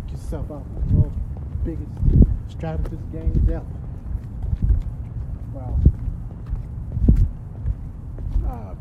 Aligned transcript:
pick 0.00 0.10
yourself 0.12 0.48
up 0.52 0.62
the 0.88 0.94
world's 0.94 1.16
biggest 1.64 1.90
strategist 2.48 3.02
games 3.10 3.48
ever. 3.48 3.64
Well, 5.52 5.80
uh, 8.46 8.74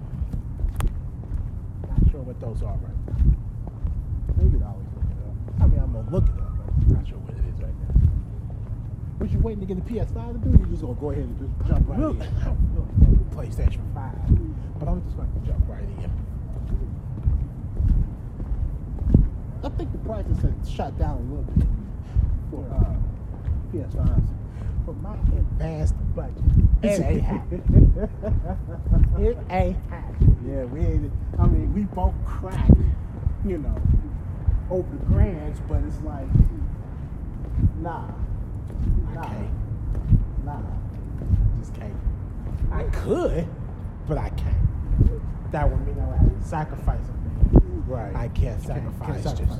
not 1.89 2.11
sure 2.11 2.21
what 2.21 2.39
those 2.39 2.61
are 2.61 2.77
right 2.77 2.93
now. 3.07 3.15
Could 4.37 4.61
always 4.61 4.87
look 4.93 5.09
it 5.09 5.17
up. 5.25 5.61
I 5.61 5.65
mean, 5.65 5.79
I'm 5.79 5.91
gonna 5.91 6.09
look 6.11 6.23
it 6.25 6.37
up, 6.37 6.53
but 6.55 6.85
I'm 6.85 6.93
not 6.93 7.07
sure 7.07 7.17
what 7.17 7.33
it 7.33 7.45
is 7.49 7.59
right 7.63 7.73
now. 7.73 7.97
What 9.17 9.31
you 9.31 9.39
waiting 9.39 9.65
to 9.65 9.73
get 9.73 9.83
the 9.83 9.89
PS5 9.91 10.33
to 10.33 10.49
do? 10.49 10.59
You 10.59 10.65
just 10.69 10.81
gonna 10.83 10.93
go 11.01 11.09
ahead 11.09 11.23
and 11.23 11.39
just 11.39 11.67
jump 11.67 11.89
right 11.89 11.97
Really? 11.99 12.17
in? 12.17 12.21
I 12.21 12.45
don't 12.45 12.61
really 12.77 12.93
want 13.01 13.17
the 13.31 13.35
PlayStation 13.35 13.81
5, 13.95 14.77
but 14.79 14.87
I'm 14.87 15.01
just 15.03 15.17
gonna 15.17 15.29
jump 15.47 15.65
right 15.67 15.81
in. 15.81 16.11
I 19.63 19.69
think 19.69 19.91
the 19.91 19.97
prices 19.99 20.37
have 20.41 20.69
shot 20.69 20.97
down 20.99 21.17
a 21.17 21.21
little 21.21 21.43
bit 21.43 21.67
for 22.51 22.65
uh, 22.73 22.95
PS5s. 23.73 24.33
For 24.85 24.93
my 24.93 25.15
advanced 25.37 25.95
budget, 26.15 26.37
it 26.81 27.01
ain't 27.01 27.21
happening. 27.21 27.93
it 29.19 29.37
ain't 29.49 29.77
happening. 29.89 30.37
Yeah, 30.47 30.63
we 30.65 30.79
ain't. 30.79 31.11
I 31.37 31.45
mean, 31.45 31.73
we 31.73 31.81
both 31.81 32.13
crack, 32.25 32.69
you 33.45 33.57
know, 33.57 33.75
over 34.69 34.87
the 34.89 35.05
grands, 35.05 35.59
but 35.67 35.81
it's 35.83 35.99
like, 36.03 36.27
nah, 37.81 38.07
nah, 39.13 39.33
nah. 40.45 40.61
Just 41.59 41.73
can't. 41.73 41.93
I 42.71 42.83
could, 42.83 43.45
but 44.07 44.17
I 44.17 44.29
can't. 44.29 45.51
That 45.51 45.69
would 45.69 45.85
mean 45.85 45.99
I 45.99 46.05
would 46.07 46.17
have 46.17 46.41
to 46.41 46.47
sacrifice. 46.47 47.03
Right. 47.87 48.13
I 48.15 48.27
can't 48.29 48.35
Can't- 48.35 48.63
sacrifice. 48.63 49.23
can't 49.23 49.23
just 49.23 49.37
sacrifice 49.37 49.57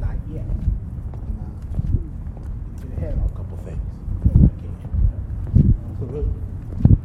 not 0.00 0.16
yet. 0.32 0.46
Nah. 0.46 1.50
Get 2.80 2.98
ahead 2.98 3.14
on 3.18 3.24
a 3.24 3.36
couple 3.36 3.56
things. 3.58 3.82
So 5.98 6.04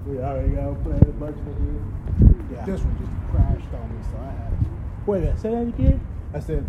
we 0.08 0.20
already 0.20 0.50
got 0.50 0.66
to 0.70 0.76
play 0.84 1.00
the 1.00 1.06
budget 1.14 1.40
again. 1.40 2.48
Yeah. 2.52 2.66
This 2.66 2.82
one 2.82 2.98
just 3.00 3.12
crashed 3.32 3.74
on 3.74 3.90
me, 3.98 4.04
so 4.12 4.18
I 4.20 4.32
had 4.32 4.50
to. 4.52 4.66
Wait 5.08 5.18
a 5.18 5.22
minute. 5.22 5.40
Say 5.40 5.50
that 5.52 5.68
again. 5.68 6.00
I 6.34 6.40
said 6.40 6.66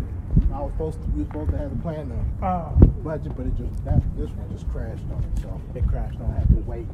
I 0.53 0.59
was 0.61 0.71
supposed 0.73 1.01
to. 1.03 1.07
We 1.11 1.19
were 1.21 1.27
supposed 1.27 1.51
to 1.51 1.57
have 1.57 1.69
the 1.69 1.81
plan 1.83 2.09
the 2.09 2.45
Oh. 2.45 2.73
budget, 3.03 3.35
but 3.37 3.45
it 3.45 3.55
just 3.55 3.83
that 3.85 4.01
this 4.17 4.29
one 4.31 4.49
just 4.51 4.67
crashed 4.69 5.03
on 5.13 5.21
me, 5.21 5.27
so 5.41 5.61
It 5.75 5.87
crashed 5.87 6.19
on 6.19 6.31
I 6.31 6.39
had 6.39 6.47
to 6.49 6.55
wait. 6.65 6.87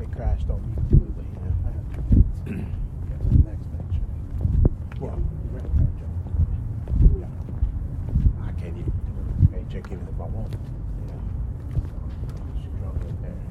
It 0.00 0.12
crashed 0.12 0.48
on 0.50 0.60
me 0.62 0.74
completely. 0.88 1.24
I 1.66 1.70
had 1.74 1.84
to 1.90 2.52
wait 2.54 2.64
get 3.08 3.18
to 3.18 3.28
the 3.28 3.42
next 3.50 3.66
picture. 3.74 4.06
I 5.02 5.06
can't 8.60 8.76
even 8.76 8.92
it. 8.92 9.54
Hey, 9.54 9.64
check 9.72 9.86
even 9.86 10.06
if 10.06 10.20
I 10.20 10.24
want. 10.24 10.52
Yeah. 11.08 11.14
Struggle 12.60 13.08
in 13.08 13.16
there. 13.22 13.42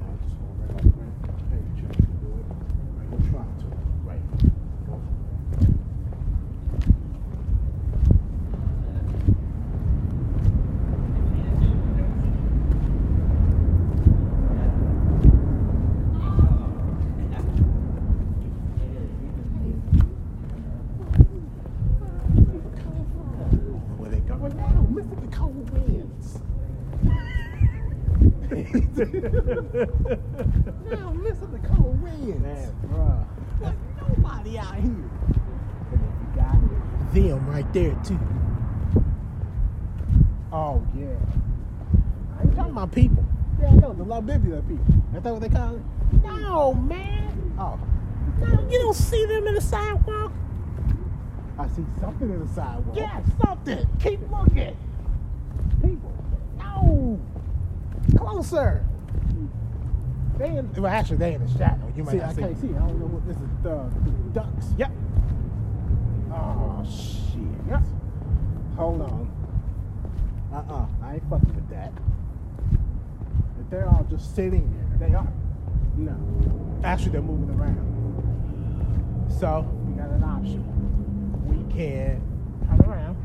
I'll 0.00 0.16
just 0.24 0.36
go 0.38 0.46
right 0.58 0.70
on 0.70 0.76
the 0.76 0.92
credit 0.96 1.16
card 1.22 1.40
page 1.50 1.80
and 1.84 1.92
do 2.22 2.28
it. 2.40 2.46
Right, 2.96 3.08
you 3.12 3.18
try 3.30 3.44
to. 3.44 3.66
Right. 4.06 4.24
Where 23.98 24.10
they 24.10 24.20
go? 24.20 24.34
Well, 24.36 24.52
now, 24.52 24.86
Mr. 24.90 25.16
the 25.20 25.28
cold 25.36 25.70
winds. 25.70 26.40
now, 30.90 31.12
listen 31.12 31.48
to 31.52 31.58
cold 31.68 32.02
winds. 32.02 32.42
Man, 32.42 32.72
bruh. 32.86 33.24
There's 33.60 33.76
nobody 34.00 34.58
out 34.58 34.74
here. 34.74 34.82
And 34.82 35.10
then 35.92 36.12
you 36.20 36.26
got 36.34 36.52
them 37.12 37.46
right 37.48 37.61
there 37.72 37.94
too. 38.04 38.18
Oh, 40.52 40.86
yeah. 40.96 41.06
I 42.38 42.42
ain't 42.42 42.54
talking 42.54 42.72
about 42.72 42.92
people. 42.92 43.24
Yeah, 43.60 43.68
I 43.68 43.74
know. 43.74 43.92
The 43.94 44.04
Libibula 44.04 44.66
people. 44.68 44.84
Ain't 45.14 45.22
that 45.22 45.32
what 45.32 45.40
they 45.40 45.48
call 45.48 45.76
it? 45.76 45.82
No, 46.22 46.74
man. 46.74 47.54
Oh, 47.58 47.78
No, 48.40 48.68
you 48.70 48.78
don't 48.78 48.94
see 48.94 49.24
them 49.26 49.46
in 49.46 49.54
the 49.54 49.60
sidewalk. 49.60 50.32
I 51.58 51.68
see 51.68 51.84
something 52.00 52.30
in 52.30 52.40
the 52.46 52.52
sidewalk. 52.52 52.96
Yeah, 52.96 53.20
something. 53.44 53.86
Keep 54.00 54.20
looking. 54.30 54.76
People. 55.82 56.12
No. 56.58 57.20
Closer. 58.16 58.84
They 60.38 60.48
in, 60.48 60.72
well, 60.74 60.86
actually, 60.92 61.18
they 61.18 61.34
in 61.34 61.46
the 61.46 61.58
shadow. 61.58 61.92
You 61.96 62.04
might 62.04 62.12
See, 62.12 62.16
not 62.18 62.28
I 62.30 62.32
see. 62.34 62.40
can't 62.40 62.60
see. 62.60 62.68
I 62.68 62.78
don't 62.78 62.98
know 62.98 63.06
what 63.06 63.26
this 63.26 63.36
is. 63.36 63.66
Uh, 63.66 63.88
ducks. 64.32 64.74
Yep. 64.78 64.90
Oh 66.32 66.82
shit. 66.84 67.42
Yep. 67.68 67.82
Hold 68.76 69.02
on. 69.02 69.30
Uh-uh. 70.52 70.86
I 71.02 71.14
ain't 71.14 71.30
fucking 71.30 71.54
with 71.54 71.68
that. 71.70 71.92
If 73.60 73.70
they're 73.70 73.88
all 73.88 74.06
just 74.10 74.34
sitting 74.34 74.72
there. 74.98 75.08
They 75.08 75.14
are. 75.14 75.28
No. 75.96 76.16
Actually, 76.84 77.12
they're 77.12 77.22
moving 77.22 77.50
around. 77.58 77.88
So 79.28 79.66
we 79.86 79.94
got 79.94 80.10
an 80.10 80.24
option. 80.24 80.64
We 81.46 81.56
can 81.74 82.22
turn 82.66 82.80
around, 82.90 83.16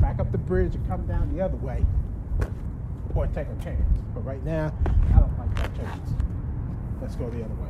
back 0.00 0.18
up 0.18 0.32
the 0.32 0.38
bridge, 0.38 0.74
and 0.74 0.86
come 0.88 1.06
down 1.06 1.34
the 1.34 1.42
other 1.42 1.56
way, 1.56 1.84
or 3.14 3.26
take 3.28 3.48
a 3.48 3.64
chance. 3.64 4.02
But 4.14 4.24
right 4.24 4.44
now, 4.44 4.72
I 4.86 5.20
don't 5.20 5.38
like 5.38 5.54
that 5.56 5.74
chance. 5.76 6.10
Let's 7.00 7.16
go 7.16 7.28
the 7.30 7.44
other 7.44 7.54
way. 7.54 7.68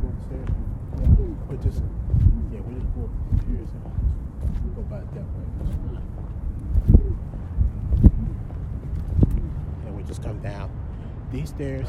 Go 0.00 0.08
upstairs. 0.08 0.48
Yeah, 1.00 1.08
just 1.62 1.82
yeah, 2.52 2.60
we 2.60 2.74
just 2.74 2.94
go 2.94 3.10
so 4.54 4.68
go 4.74 4.82
back 4.82 5.04
that 5.14 5.20
way. 5.20 5.46
And 9.86 9.96
we 9.96 10.02
just 10.04 10.22
come 10.22 10.38
down 10.40 10.70
these 11.30 11.48
stairs, 11.48 11.88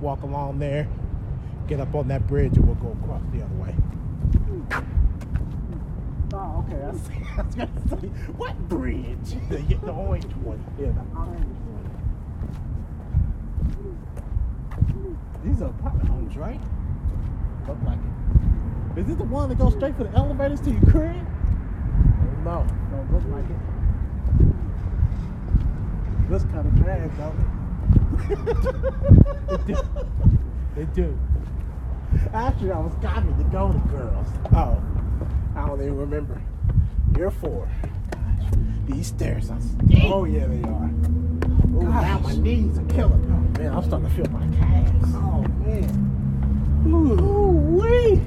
walk 0.00 0.22
along 0.22 0.58
there, 0.58 0.88
get 1.68 1.80
up 1.80 1.94
on 1.94 2.08
that 2.08 2.26
bridge, 2.26 2.56
and 2.56 2.66
we'll 2.66 2.74
go 2.76 2.96
across 3.02 3.22
the 3.32 3.42
other 3.42 3.54
way. 3.54 3.74
Oh, 6.34 6.64
okay. 6.66 6.82
I 6.82 6.92
see. 6.92 7.14
I 7.38 7.42
was 7.42 7.54
gonna 7.54 8.00
say, 8.00 8.08
what 8.36 8.56
bridge? 8.68 9.36
The, 9.48 9.58
the 9.84 9.92
orange 9.92 10.32
one. 10.36 10.62
Yeah, 10.78 10.86
the 10.86 11.04
orange 11.18 11.44
one. 11.44 11.86
These 15.44 15.62
are 15.62 15.70
apartment 15.70 16.08
homes, 16.08 16.36
right? 16.36 16.60
Look 17.68 17.78
like 17.86 17.98
it. 17.98 18.65
Is 18.96 19.06
this 19.06 19.16
the 19.16 19.24
one 19.24 19.48
that 19.50 19.58
goes 19.58 19.74
straight 19.74 19.94
for 19.94 20.04
the 20.04 20.12
elevators 20.16 20.60
to 20.60 20.70
your 20.70 20.80
crib? 20.90 21.26
No. 22.44 22.66
Don't 22.90 23.12
look 23.12 23.24
like 23.28 23.44
it. 23.44 23.56
Looks 26.30 26.44
kind 26.44 26.66
of 26.66 26.84
bad, 26.84 27.10
don't 27.18 27.36
They 29.48 29.74
do. 29.74 29.80
They 30.76 30.84
do. 30.94 31.18
Actually, 32.34 32.72
I 32.72 32.78
was 32.80 32.92
copied 33.00 33.38
to 33.38 33.44
go 33.44 33.72
to 33.72 33.78
girls. 33.88 34.26
Oh, 34.54 34.78
I 35.54 35.66
don't 35.66 35.80
even 35.80 35.96
remember. 35.96 36.40
Year 37.16 37.30
four. 37.30 37.66
Gosh, 38.10 38.50
these 38.84 39.06
stairs 39.06 39.50
are 39.50 39.58
steep. 39.58 40.04
Oh 40.04 40.24
yeah, 40.24 40.46
they 40.46 40.62
are. 40.64 40.90
Oh, 41.76 41.80
now 41.80 42.18
my 42.18 42.34
knees 42.34 42.78
are 42.78 42.84
killing 42.84 43.22
me. 43.22 43.28
Oh 43.30 43.58
man, 43.58 43.72
I'm 43.72 43.84
starting 43.84 44.08
to 44.08 44.14
feel 44.14 44.28
my 44.30 44.46
calves. 44.56 45.14
Oh 45.14 45.44
man. 45.64 45.90
Ooh 46.88 47.80
wee! 47.80 48.20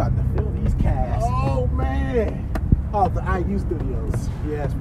I'm 0.00 0.12
starting 0.12 0.36
to 0.36 0.42
feel 0.42 0.62
these 0.62 0.74
calves. 0.74 1.24
Oh 1.26 1.66
man. 1.68 2.48
Oh, 2.94 3.08
the 3.08 3.20
IU 3.20 3.58
Studios. 3.58 4.28
Yes. 4.46 4.72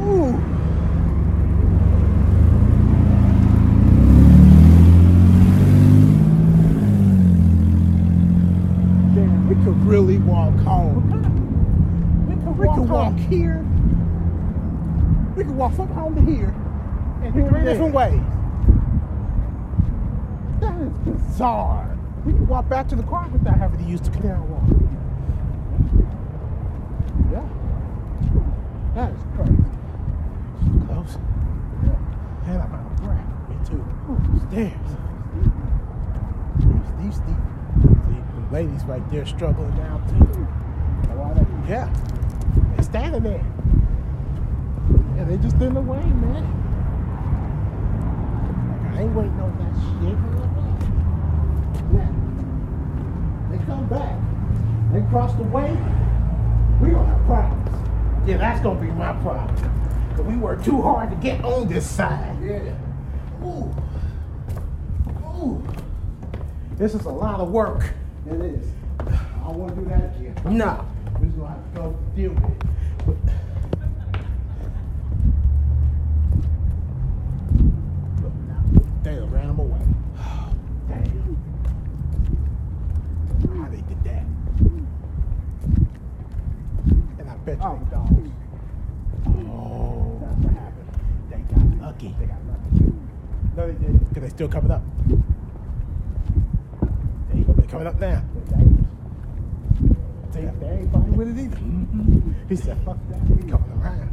Ooh. 0.00 0.32
Damn, 9.14 9.48
we 9.48 9.54
could 9.56 9.84
really 9.84 10.18
walk 10.18 10.56
home. 10.60 11.20
We 12.26 12.36
can 12.36 12.56
We 12.56 12.66
walk, 12.66 12.78
could 12.78 12.88
walk 12.88 13.16
here. 13.18 13.66
We 15.36 15.44
could 15.44 15.56
walk 15.56 15.74
from 15.74 15.88
home 15.88 16.14
to 16.14 16.22
here. 16.22 16.54
And 17.22 17.34
here 17.34 17.48
three 17.48 17.64
different 17.64 17.92
ways. 17.92 18.20
That 20.60 20.80
is 20.80 20.92
bizarre. 20.98 21.94
We 22.24 22.32
can 22.32 22.46
walk 22.46 22.68
back 22.68 22.88
to 22.88 22.96
the 22.96 23.02
car 23.02 23.28
without 23.28 23.58
having 23.58 23.78
to 23.84 23.90
use 23.90 24.00
the 24.00 24.10
canal 24.10 24.44
walk. 24.46 24.62
Yeah. 27.30 27.46
That 28.94 29.12
is 29.12 29.22
crazy. 29.36 29.64
Close. 30.86 31.18
Yeah. 31.84 31.98
And 32.46 32.62
I'm 32.62 32.72
out 32.74 32.86
of 32.86 32.96
breath. 33.02 33.28
Me 33.48 33.56
too. 33.66 33.84
Ooh, 34.08 34.20
Stairs. 34.48 34.72
Steep, 36.60 36.84
steep, 36.84 37.12
steep. 37.12 37.40
See, 38.06 38.20
Ladies 38.52 38.84
right 38.84 39.04
there 39.10 39.26
struggling 39.26 39.74
now 39.76 39.98
too. 40.08 40.48
Yeah. 41.68 41.88
They're 42.74 42.82
standing 42.82 43.22
there. 43.22 43.44
Yeah, 45.16 45.24
they 45.24 45.36
just 45.38 45.56
in 45.56 45.74
the 45.74 45.80
way, 45.80 46.02
man. 46.04 46.44
Like, 48.70 48.94
I 48.94 49.00
ain't 49.02 49.14
waiting 49.14 49.40
on 49.40 49.56
that 49.58 49.74
shit. 49.82 50.18
Yeah. 51.94 52.10
They 53.48 53.52
come 53.66 53.86
back. 53.88 54.18
They 54.92 55.00
cross 55.10 55.34
the 55.34 55.44
way. 55.44 55.70
We 56.80 56.90
gonna 56.90 57.06
have 57.06 57.26
problems. 57.26 58.28
Yeah, 58.28 58.36
that's 58.38 58.60
gonna 58.62 58.80
be 58.80 58.90
my 58.92 59.12
problem. 59.22 59.56
Cause 60.16 60.24
we 60.26 60.36
work 60.36 60.62
too 60.64 60.80
hard 60.80 61.10
to 61.10 61.16
get 61.16 61.44
on 61.44 61.68
this 61.68 61.88
side. 61.88 62.36
Yeah. 62.42 62.74
Ooh. 63.44 63.74
Ooh. 65.42 65.62
This 66.76 66.94
is 66.94 67.04
a 67.04 67.10
lot 67.10 67.40
of 67.40 67.50
work. 67.50 67.92
It 68.26 68.40
is. 68.40 68.66
I 69.00 69.48
don't 69.48 69.58
want 69.58 69.74
to 69.74 69.80
do 69.80 69.88
that 69.90 70.16
again. 70.16 70.34
No. 70.56 70.86
We're 71.18 71.26
just 71.26 71.38
gonna 71.38 71.50
have 71.50 71.74
to 71.74 71.80
go 71.80 71.98
deal 72.16 72.32
with 72.32 72.44
it. 72.44 72.64
But, 73.04 73.16
look 78.22 78.34
now. 78.48 78.62
They 79.02 79.14
done 79.14 79.30
ran 79.30 79.46
them 79.48 79.58
away. 79.58 79.80
Damn. 80.88 81.36
How 83.56 83.68
they 83.68 83.82
did 83.82 84.04
that. 84.04 84.24
And 87.18 87.28
I 87.28 87.36
bet 87.44 87.58
you 87.58 87.64
Oh, 87.64 87.78
they 87.78 87.90
dogs. 87.94 88.30
Oh. 89.28 90.18
That's 90.22 90.38
what 90.38 90.54
happened. 90.54 90.90
They 91.30 91.38
got 91.54 91.64
lucky. 91.86 92.10
They 92.18 92.26
got 92.26 92.40
lucky. 92.48 92.92
No, 93.56 93.62
they 93.70 93.74
didn't. 94.28 94.30
Because 94.30 94.30
they 94.30 94.30
still 94.30 94.48
coming 94.48 94.70
up. 94.70 94.82
They, 97.32 97.42
they 97.42 97.66
coming 97.66 97.86
up 97.86 98.00
now. 98.00 98.22
They're. 98.48 98.64
They, 100.32 100.40
They 100.58 100.72
ain't 100.72 100.92
fighting 100.92 101.16
with 101.16 101.28
it 101.28 101.42
either. 101.42 101.58
He 102.48 102.56
said, 102.56 102.76
fuck 102.84 102.98
that. 103.08 103.20
He 103.20 103.48
coming 103.48 103.70
around. 103.80 104.10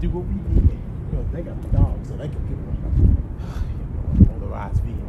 Do 0.00 0.10
what 0.10 0.24
we 0.24 0.34
need. 0.34 0.78
Well, 1.12 1.24
they 1.32 1.42
got 1.42 1.60
the 1.62 1.68
dogs, 1.68 2.08
so 2.08 2.16
they 2.16 2.28
can 2.28 2.48
give 2.48 2.58
them 2.58 3.16
a 4.20 4.24
polarized 4.24 4.82
vehicle. 4.82 5.08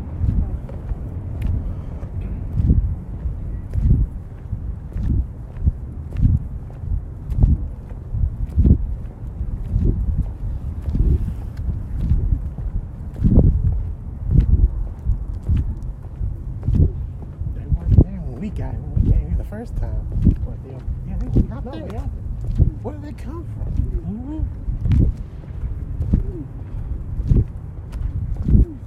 They 17.56 17.66
weren't 17.66 18.04
there 18.04 18.20
when 18.22 18.40
we 18.42 18.50
got 18.50 18.74
when 18.76 19.04
we 19.06 19.12
came 19.12 19.28
here 19.28 19.38
the 19.38 19.44
first 19.66 19.78
time. 19.78 20.06
Yeah, 21.08 21.16
they 21.20 21.42
not 21.44 21.64
there. 21.72 21.88
yeah. 21.94 22.02
Where 22.82 22.96
did 22.96 23.04
they 23.04 23.14
come 23.14 23.48
from? 23.56 24.46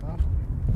Huh? 0.05 0.17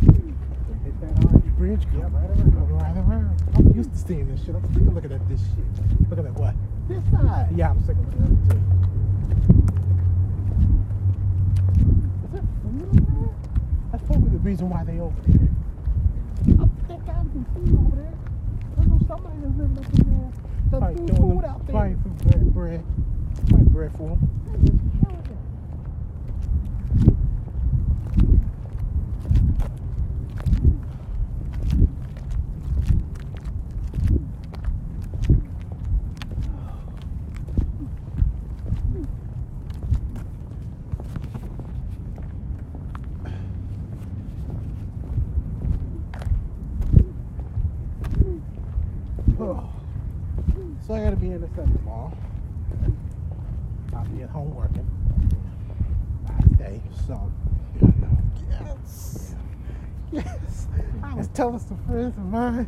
They 0.00 0.78
hit 0.84 1.00
that 1.02 1.24
orange 1.26 1.56
Bridge 1.58 1.84
go 1.92 1.98
right 1.98 2.30
around. 2.30 2.50
Go 2.54 2.74
right 2.76 2.96
around. 2.96 3.42
I'm 3.56 3.74
used 3.74 3.92
to 3.92 3.98
seeing 3.98 4.26
this 4.34 4.42
shit. 4.42 4.54
I'm 4.54 4.64
sick 4.72 4.86
of 4.86 4.94
looking 4.94 5.12
at 5.12 5.28
this 5.28 5.40
shit. 5.40 6.08
Looking 6.08 6.26
at 6.26 6.32
what? 6.32 6.54
This 6.88 7.04
side. 7.10 7.48
Yeah, 7.54 7.70
I'm 7.70 7.80
sick 7.84 7.96
of 7.96 8.04
looking 8.06 8.22
at 8.24 8.30
it 8.30 8.40
too. 8.48 8.60
Is 12.24 12.30
that 12.32 12.44
familiar? 12.62 13.28
That's 13.92 14.04
probably 14.04 14.30
the 14.30 14.38
reason 14.38 14.70
why 14.70 14.82
they 14.84 14.98
over 14.98 15.20
there. 15.26 15.48
I 16.56 16.66
think 16.88 17.02
I 17.02 17.20
can 17.20 17.44
see 17.52 17.76
over 17.76 17.96
there. 17.96 18.14
I 18.80 18.84
know 18.86 18.98
somebody 19.06 19.36
that's 19.42 19.56
living 19.58 19.78
up 19.78 19.84
in 19.92 20.32
there. 20.70 20.80
That's 20.80 20.94
Probably 20.94 21.06
doing 21.06 21.06
doing 21.06 21.30
food 21.34 21.42
them- 21.44 21.50
out 21.50 21.66
there. 21.66 21.74
Probably 21.74 21.94
for 22.02 22.08
bread, 22.24 22.54
bread. 22.54 22.84
Probably 23.48 23.66
bread 23.68 23.92
for 23.92 24.08
them. 24.08 24.30
That 24.52 24.60
is 24.64 24.70
killing 25.00 25.22
them. 25.22 25.38
Oh. 49.38 49.68
So 50.86 50.94
I 50.94 51.04
gotta 51.04 51.09
be 51.20 51.32
in 51.32 51.40
the 51.42 51.48
center 51.48 51.76
tomorrow. 51.76 52.10
I'll 53.94 54.04
be 54.06 54.22
at 54.22 54.30
home 54.30 54.54
working. 54.54 54.88
Last 56.26 56.56
day, 56.56 56.80
so 57.06 57.30
yes, 58.50 59.34
yes. 60.12 60.66
I 61.02 61.14
was 61.14 61.28
telling 61.28 61.58
some 61.58 61.76
friends 61.84 62.16
of 62.16 62.24
mine. 62.24 62.66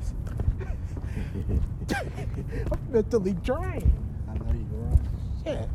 I'm 2.72 2.92
mentally 2.92 3.32
drained. 3.32 3.90
I 4.28 4.34
know 4.34 4.52
you 4.52 4.66
were. 4.70 4.98
Shit. 5.44 5.68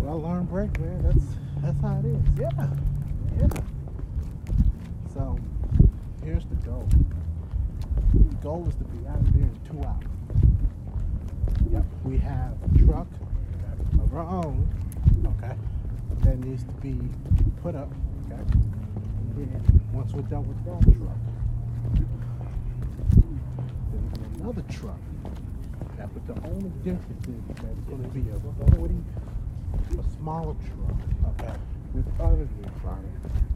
Well, 0.00 0.22
learn 0.22 0.44
break, 0.44 0.78
man. 0.80 1.02
That's 1.02 1.24
that's 1.60 1.80
how 1.82 1.98
it 1.98 2.06
is. 2.06 2.22
Yeah, 2.38 2.68
yeah. 3.38 3.48
So 5.12 5.38
here's 6.24 6.46
the 6.46 6.56
goal. 6.66 6.88
The 8.14 8.36
goal 8.36 8.66
is 8.68 8.74
to 8.76 8.84
be 8.84 9.06
out 9.06 9.16
of 9.16 9.32
there 9.34 9.42
in 9.42 9.60
two 9.70 9.86
hours. 9.86 10.11
Yep. 11.72 11.84
We 12.04 12.18
have 12.18 12.52
a 12.62 12.78
truck 12.84 13.06
of 14.02 14.14
our 14.14 14.44
own. 14.44 14.68
Okay. 15.38 15.56
That 16.20 16.38
needs 16.40 16.64
to 16.64 16.72
be 16.82 16.98
put 17.62 17.74
up. 17.74 17.90
Okay. 18.26 18.42
And 18.42 19.36
then 19.36 19.80
once 19.94 20.12
we're 20.12 20.20
done 20.22 20.46
with 20.46 20.62
that 20.66 20.82
truck, 20.94 21.16
then 21.94 22.08
another 24.38 24.62
truck. 24.68 25.00
That 25.96 26.10
but 26.12 26.26
the 26.26 26.34
only 26.46 26.68
difference 26.84 27.26
is 27.26 27.42
that 27.56 27.64
it's 27.72 27.88
going 27.88 28.02
to 28.02 28.08
be 28.10 28.28
a 28.28 28.76
40, 28.76 28.94
a 29.98 30.16
smaller 30.18 30.54
truck. 30.54 30.98
Okay. 31.40 31.54
With 31.94 32.20
other 32.20 32.46
things 32.60 32.84
on. 32.84 33.02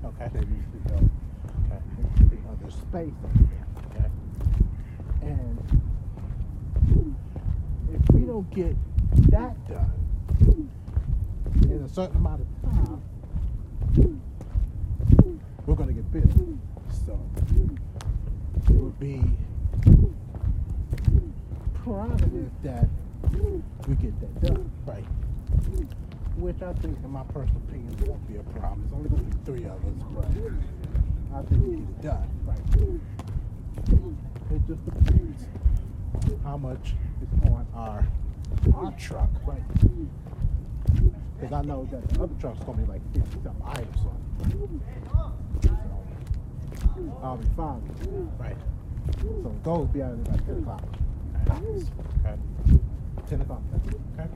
Okay. 0.07 0.31
They 0.33 0.41
used 0.41 0.73
to 0.73 0.79
go. 0.89 0.97
Okay. 1.67 1.81
There 1.99 2.11
should 2.17 2.31
be 2.31 2.39
other 2.49 2.71
space. 2.71 3.13
Okay. 3.91 4.09
And 5.21 5.59
if 7.97 8.15
we 8.15 8.23
don't 8.23 8.51
get 8.55 8.77
that 9.31 9.57
done 9.69 9.93
in 11.63 11.83
a 11.83 11.89
certain 11.89 12.17
amount 12.17 12.43
of 12.43 12.47
time, 12.63 13.03
we're 15.67 15.75
going 15.75 15.89
to 15.89 15.95
get 15.95 16.13
billed. 16.13 16.59
So 17.07 17.19
it 18.69 18.75
would 18.75 18.99
be 19.01 19.23
prerogative 21.75 22.51
that 22.63 22.89
we 23.89 23.95
get 23.97 24.21
that 24.21 24.43
done. 24.43 24.71
Right. 24.87 25.05
Which 26.37 26.61
I 26.61 26.73
think, 26.75 26.99
in 27.03 27.11
my 27.11 27.23
personal 27.25 27.63
opinion, 27.69 27.97
won't 28.07 28.29
be 28.29 28.37
a 28.37 28.43
problem. 28.61 28.83
It's 28.85 28.93
only 28.93 29.09
going 29.09 29.25
to 29.31 29.37
be 29.37 29.45
three 29.45 29.65
of 29.65 29.73
us, 29.73 30.03
but 30.15 30.27
I 31.35 31.43
think 31.43 31.63
we 31.65 31.71
get 31.77 31.89
it 31.89 32.03
done. 32.03 32.29
Right. 32.45 32.65
It 34.53 34.61
just 34.67 34.85
depends 34.85 35.47
how 36.45 36.57
much 36.57 36.95
is 37.23 37.51
on 37.51 37.67
our 37.75 38.07
our 38.75 38.93
truck. 38.93 39.31
Right. 39.47 39.63
Because 41.39 41.53
I 41.53 41.63
know 41.63 41.87
that 41.91 42.09
the 42.09 42.23
other 42.23 42.35
truck's 42.41 42.65
to 42.79 42.85
be 42.85 42.93
like 42.93 43.03
50 43.13 43.31
something 43.43 43.63
items 43.65 43.99
on. 44.07 44.81
So 45.63 45.71
I'll 47.23 47.37
be 47.37 47.47
fine. 47.57 47.83
Right. 48.39 48.57
So 49.43 49.55
will 49.65 49.85
be 49.87 50.03
out 50.03 50.13
of 50.13 50.25
by 50.25 50.37
10 50.39 50.59
o'clock. 50.59 50.83
Okay. 51.51 52.39
10 53.29 53.41
o'clock. 53.43 53.63
Okay. 54.19 54.29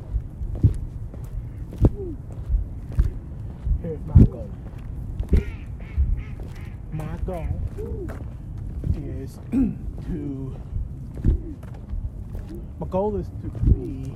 Here's 3.82 4.00
my 4.06 4.22
goal. 4.24 4.50
My 6.92 7.16
goal 7.24 7.46
is 8.94 9.38
to. 9.52 10.56
My 12.78 12.86
goal 12.88 13.16
is 13.16 13.26
to 13.42 13.48
be. 13.70 14.12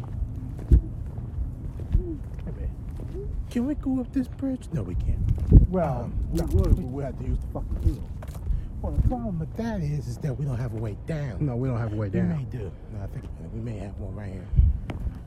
Can 3.50 3.66
we 3.66 3.74
go 3.76 4.00
up 4.00 4.12
this 4.12 4.26
bridge? 4.26 4.66
No, 4.72 4.82
we 4.82 4.96
can't. 4.96 5.18
Well, 5.70 6.02
Um, 6.04 6.14
we 6.32 6.40
no. 6.40 6.46
would, 6.46 6.74
but 6.76 6.84
we 6.84 7.02
have 7.04 7.16
to 7.18 7.24
use 7.24 7.38
the 7.38 7.46
fucking 7.52 7.76
wheel. 7.84 8.02
Well, 8.82 8.92
the 8.92 9.08
problem 9.08 9.38
with 9.38 9.54
that 9.56 9.80
is, 9.80 10.08
is 10.08 10.18
that 10.18 10.36
we 10.36 10.44
don't 10.44 10.58
have 10.58 10.74
a 10.74 10.78
way 10.80 10.96
down. 11.06 11.46
No, 11.46 11.54
we 11.54 11.68
don't 11.68 11.78
have 11.78 11.92
a 11.92 11.96
way 11.96 12.08
down. 12.08 12.28
we 12.30 12.34
may 12.34 12.44
do. 12.44 12.72
No, 12.92 13.02
I 13.02 13.06
think 13.06 13.24
we 13.52 13.60
may 13.60 13.78
have 13.78 13.96
one 14.00 14.14
right 14.16 14.32
here, 14.32 14.46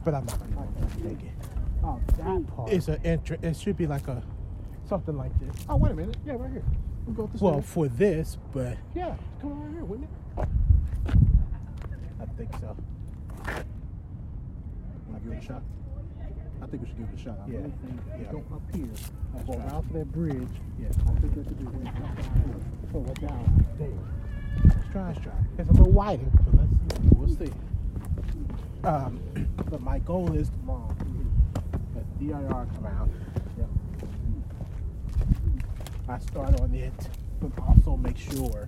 but 0.03 0.13
I'm 0.13 0.25
not 0.25 0.39
gonna 0.39 0.87
take 1.01 1.23
it. 1.23 1.31
Oh, 1.83 1.99
that 2.17 2.47
part. 2.47 2.69
It's 2.69 2.89
an 2.89 2.99
entrance. 3.05 3.43
It 3.45 3.55
should 3.55 3.77
be 3.77 3.87
like 3.87 4.07
a 4.09 4.21
something 4.89 5.15
like 5.17 5.31
this. 5.39 5.55
oh, 5.69 5.77
wait 5.77 5.91
a 5.93 5.95
minute. 5.95 6.17
Yeah, 6.25 6.33
right 6.33 6.51
here. 6.51 6.63
We 7.05 7.13
go 7.13 7.27
this 7.31 7.39
Well, 7.41 7.55
way. 7.57 7.61
for 7.61 7.87
this, 7.87 8.37
but 8.51 8.77
Yeah, 8.93 9.15
come 9.39 9.53
on 9.53 9.61
right 9.63 9.73
here, 9.73 9.85
wouldn't 9.85 10.09
it? 10.37 10.47
I 12.19 12.25
think 12.37 12.49
so. 12.59 12.75
Wanna 15.37 15.41
give 15.41 15.43
it 15.43 15.43
a 15.43 15.53
shot? 15.53 15.63
I 16.61 16.65
think 16.65 16.81
we 16.81 16.87
should 16.87 16.97
give 16.97 17.09
it 17.09 17.13
a 17.13 17.17
shot. 17.23 17.39
I 17.45 17.49
Yeah. 17.49 17.57
really 17.57 17.71
think 17.71 18.01
Yeah. 18.19 18.31
go 18.31 18.43
up 18.55 18.75
here, 18.75 18.87
Let's 19.33 19.45
go 19.45 19.53
try. 19.53 19.65
around 19.65 19.87
to 19.87 19.93
that 19.93 20.11
bridge. 20.11 20.49
Yeah. 20.79 20.87
I 20.87 20.91
think 21.19 21.35
that 21.35 21.47
could 21.47 21.59
be 21.59 21.65
really 21.65 21.91
So 22.91 22.99
we're 22.99 23.13
down 23.27 23.65
there. 23.77 23.89
Let's 24.63 24.87
try, 24.91 25.07
let's 25.07 25.19
try. 25.19 25.33
It's 25.57 25.69
a 25.69 25.73
little 25.73 25.91
wider, 25.91 26.25
so 26.45 26.51
let's 26.57 26.71
see. 26.71 27.09
We'll 27.15 27.27
see. 27.29 27.53
Um, 28.83 29.19
but 29.69 29.81
my 29.81 29.99
goal 29.99 30.33
is 30.33 30.49
tomorrow. 30.49 30.95
Let 31.95 32.19
DIR 32.19 32.65
come 32.73 32.85
out. 32.87 33.09
Yep. 33.57 33.69
I 36.09 36.17
start 36.19 36.59
on 36.61 36.73
it, 36.73 37.09
but 37.39 37.51
also 37.67 37.97
make 37.97 38.17
sure 38.17 38.67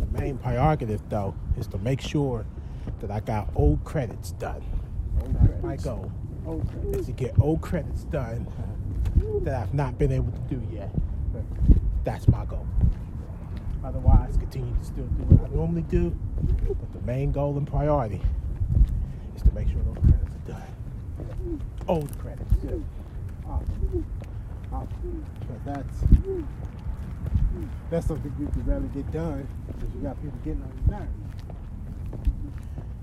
the 0.00 0.18
main 0.18 0.38
prerogative 0.38 1.02
though 1.10 1.34
is 1.58 1.66
to 1.68 1.78
make 1.78 2.00
sure 2.00 2.44
that 3.00 3.10
I 3.10 3.20
got 3.20 3.48
old 3.54 3.84
credits 3.84 4.32
done. 4.32 4.62
That's 5.62 5.84
my 5.84 5.92
goal 5.92 6.12
Okay. 6.46 6.98
is 6.98 7.06
to 7.06 7.12
get 7.12 7.38
old 7.38 7.60
credits 7.60 8.04
done 8.04 8.46
that 9.42 9.54
I've 9.54 9.74
not 9.74 9.98
been 9.98 10.10
able 10.12 10.32
to 10.32 10.38
do 10.54 10.62
yet. 10.72 10.90
That's 12.02 12.26
my 12.28 12.44
goal. 12.46 12.66
Otherwise, 13.84 14.36
continue 14.38 14.74
to 14.74 14.84
still 14.84 15.04
do 15.04 15.22
what 15.24 15.50
I 15.50 15.54
normally 15.54 15.82
do. 15.82 16.16
But 16.66 16.92
the 16.92 17.00
main 17.06 17.30
goal 17.30 17.58
and 17.58 17.66
priority 17.66 18.22
is 19.36 19.42
to 19.42 19.52
make 19.52 19.68
sure 19.68 19.82
those 19.82 19.98
credits 20.02 20.34
are 20.34 20.52
done. 20.52 21.60
Old 21.88 22.18
credits. 22.18 22.52
Good. 22.62 22.82
Awesome. 23.46 24.06
Awesome. 24.72 25.26
But 25.46 25.64
that's 25.74 25.96
that's 27.90 28.06
something 28.06 28.32
you 28.40 28.46
can 28.46 28.64
rather 28.64 28.86
get 28.88 29.10
done 29.12 29.46
because 29.66 29.94
you 29.94 30.00
got 30.00 30.16
people 30.22 30.38
getting 30.44 30.62
on 30.62 30.72
your 30.88 30.98
nerves. 31.00 31.12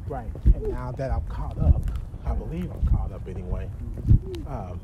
Right. 0.08 0.32
And 0.56 0.70
now 0.70 0.92
that 0.94 1.12
I'm 1.12 1.26
caught 1.28 1.58
up, 1.60 1.82
I 2.28 2.34
believe 2.36 2.70
I'm 2.70 2.86
caught 2.88 3.12
up 3.14 3.26
anyway, 3.28 3.70
um, 4.48 4.80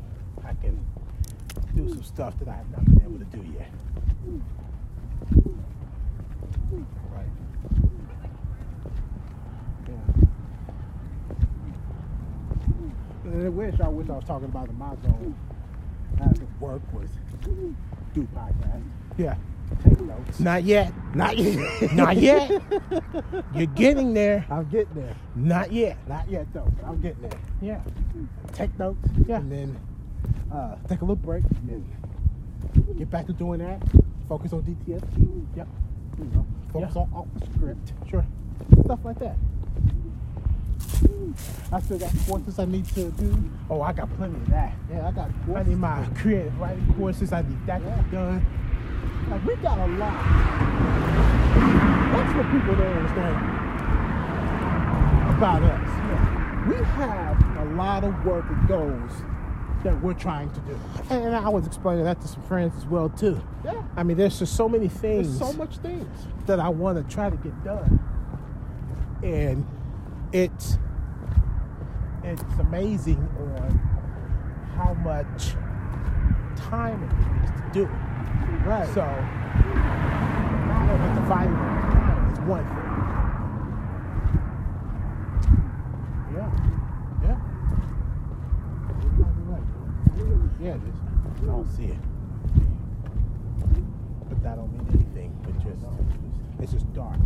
I 0.45 0.53
can 0.53 0.79
do 1.75 1.89
some 1.89 2.03
stuff 2.03 2.39
that 2.39 2.47
I 2.47 2.53
have 2.53 2.69
not 2.71 2.85
been 2.85 3.01
able 3.01 3.19
to 3.19 3.25
do 3.25 3.43
yet. 3.51 3.69
Right. 7.11 7.27
Yeah. 9.87 9.95
I 13.45 13.49
wish 13.49 13.79
I 13.81 13.87
wish 13.89 14.09
I 14.09 14.13
was 14.13 14.23
talking 14.23 14.45
about 14.45 14.67
the 14.67 14.73
my 14.73 14.95
goal 14.95 15.33
of 16.21 16.61
work 16.61 16.81
was 16.93 17.09
do 18.13 18.25
podcast, 18.33 18.83
Yeah. 19.17 19.35
Take 19.83 19.99
notes. 20.01 20.39
Not 20.39 20.63
yet. 20.63 20.91
Not 21.15 21.37
yet. 21.37 21.91
Not 21.93 22.17
yet. 22.17 22.49
You're 23.53 23.65
getting 23.67 24.13
there. 24.13 24.45
I'm 24.49 24.65
getting 24.69 24.93
there. 24.95 25.15
Not 25.35 25.71
yet. 25.71 25.97
Not 26.07 26.29
yet 26.29 26.47
though, 26.53 26.71
I'm 26.85 27.01
getting 27.01 27.21
there. 27.21 27.39
Yeah. 27.61 27.79
Take 28.53 28.77
notes. 28.79 29.07
Yeah. 29.27 29.37
And 29.37 29.51
then 29.51 29.79
uh, 30.53 30.75
take 30.87 31.01
a 31.01 31.05
little 31.05 31.15
break 31.15 31.43
and 31.69 32.97
get 32.97 33.09
back 33.09 33.25
to 33.27 33.33
doing 33.33 33.59
that. 33.59 33.81
Focus 34.29 34.53
on 34.53 34.63
DTST. 34.63 35.45
Yep. 35.55 35.67
You 36.19 36.25
know, 36.25 36.45
focus 36.71 36.91
Yeah. 36.95 37.01
on 37.01 37.13
off 37.13 37.27
the 37.39 37.45
script. 37.53 37.93
Sure. 38.09 38.25
Stuff 38.85 38.99
like 39.03 39.19
that. 39.19 39.35
I 41.71 41.79
still 41.81 41.97
got 41.97 42.11
courses 42.27 42.59
I 42.59 42.65
need 42.65 42.85
to 42.89 43.09
do. 43.11 43.49
Oh, 43.69 43.81
I 43.81 43.93
got 43.93 44.13
plenty 44.15 44.35
of 44.35 44.49
that. 44.51 44.73
Yeah, 44.91 45.07
I 45.07 45.11
got 45.11 45.29
I 45.29 45.45
courses. 45.45 45.67
need 45.69 45.77
my 45.77 46.05
creative 46.15 46.59
writing 46.59 46.93
courses. 46.97 47.33
I 47.33 47.41
need 47.41 47.65
that 47.65 47.79
to 47.79 48.03
be 48.03 48.11
done. 48.15 48.45
Like 49.29 49.45
we 49.45 49.55
got 49.57 49.77
a 49.79 49.87
lot. 49.93 50.13
That's 52.13 52.35
what 52.35 52.51
people 52.51 52.75
don't 52.75 52.97
understand 52.97 53.35
about 55.37 55.63
us. 55.63 56.67
We 56.69 56.75
have 56.75 57.57
a 57.57 57.65
lot 57.75 58.03
of 58.03 58.25
work 58.25 58.45
and 58.49 58.67
goals 58.67 59.11
that 59.83 60.01
we're 60.01 60.13
trying 60.13 60.49
to 60.51 60.59
do. 60.61 60.79
And 61.09 61.35
I 61.35 61.49
was 61.49 61.65
explaining 61.67 62.05
that 62.05 62.21
to 62.21 62.27
some 62.27 62.41
friends 62.43 62.73
as 62.77 62.85
well 62.85 63.09
too. 63.09 63.41
Yeah. 63.65 63.81
I 63.97 64.03
mean, 64.03 64.15
there's 64.17 64.39
just 64.39 64.55
so 64.55 64.69
many 64.69 64.87
things 64.87 65.37
There's 65.39 65.51
so 65.51 65.57
much 65.57 65.77
things. 65.77 66.07
that 66.45 66.59
I 66.59 66.69
want 66.69 66.97
to 66.97 67.13
try 67.13 67.29
to 67.29 67.35
get 67.37 67.63
done, 67.63 67.99
and 69.23 69.65
it's 70.31 70.77
it's 72.23 72.43
amazing 72.59 73.17
on 73.37 73.71
how 74.77 74.93
much 74.93 75.55
time 76.55 77.03
it 77.03 77.09
takes 77.09 77.51
to 77.61 77.69
do 77.73 77.83
it. 77.83 78.12
Right. 78.65 78.87
So, 78.93 79.03
but 80.87 81.13
the 81.15 81.21
time 81.27 81.51
is 82.31 82.39
one 82.41 82.63
thing. 82.65 82.93
yeah. 86.33 86.49
Yeah, 87.23 87.37
You're 89.01 89.13
probably 89.19 89.43
right. 89.51 89.67
yeah, 90.61 90.75
it 90.75 90.81
is. 90.87 90.99
I 91.41 91.45
don't 91.45 91.69
see 91.75 91.85
it, 91.85 91.97
but 94.29 94.43
that 94.43 94.55
don't 94.55 94.71
mean 94.71 94.87
anything. 94.93 95.31
It 95.47 95.55
just 95.63 95.85
it's 96.59 96.71
just 96.71 96.93
dark. 96.93 97.19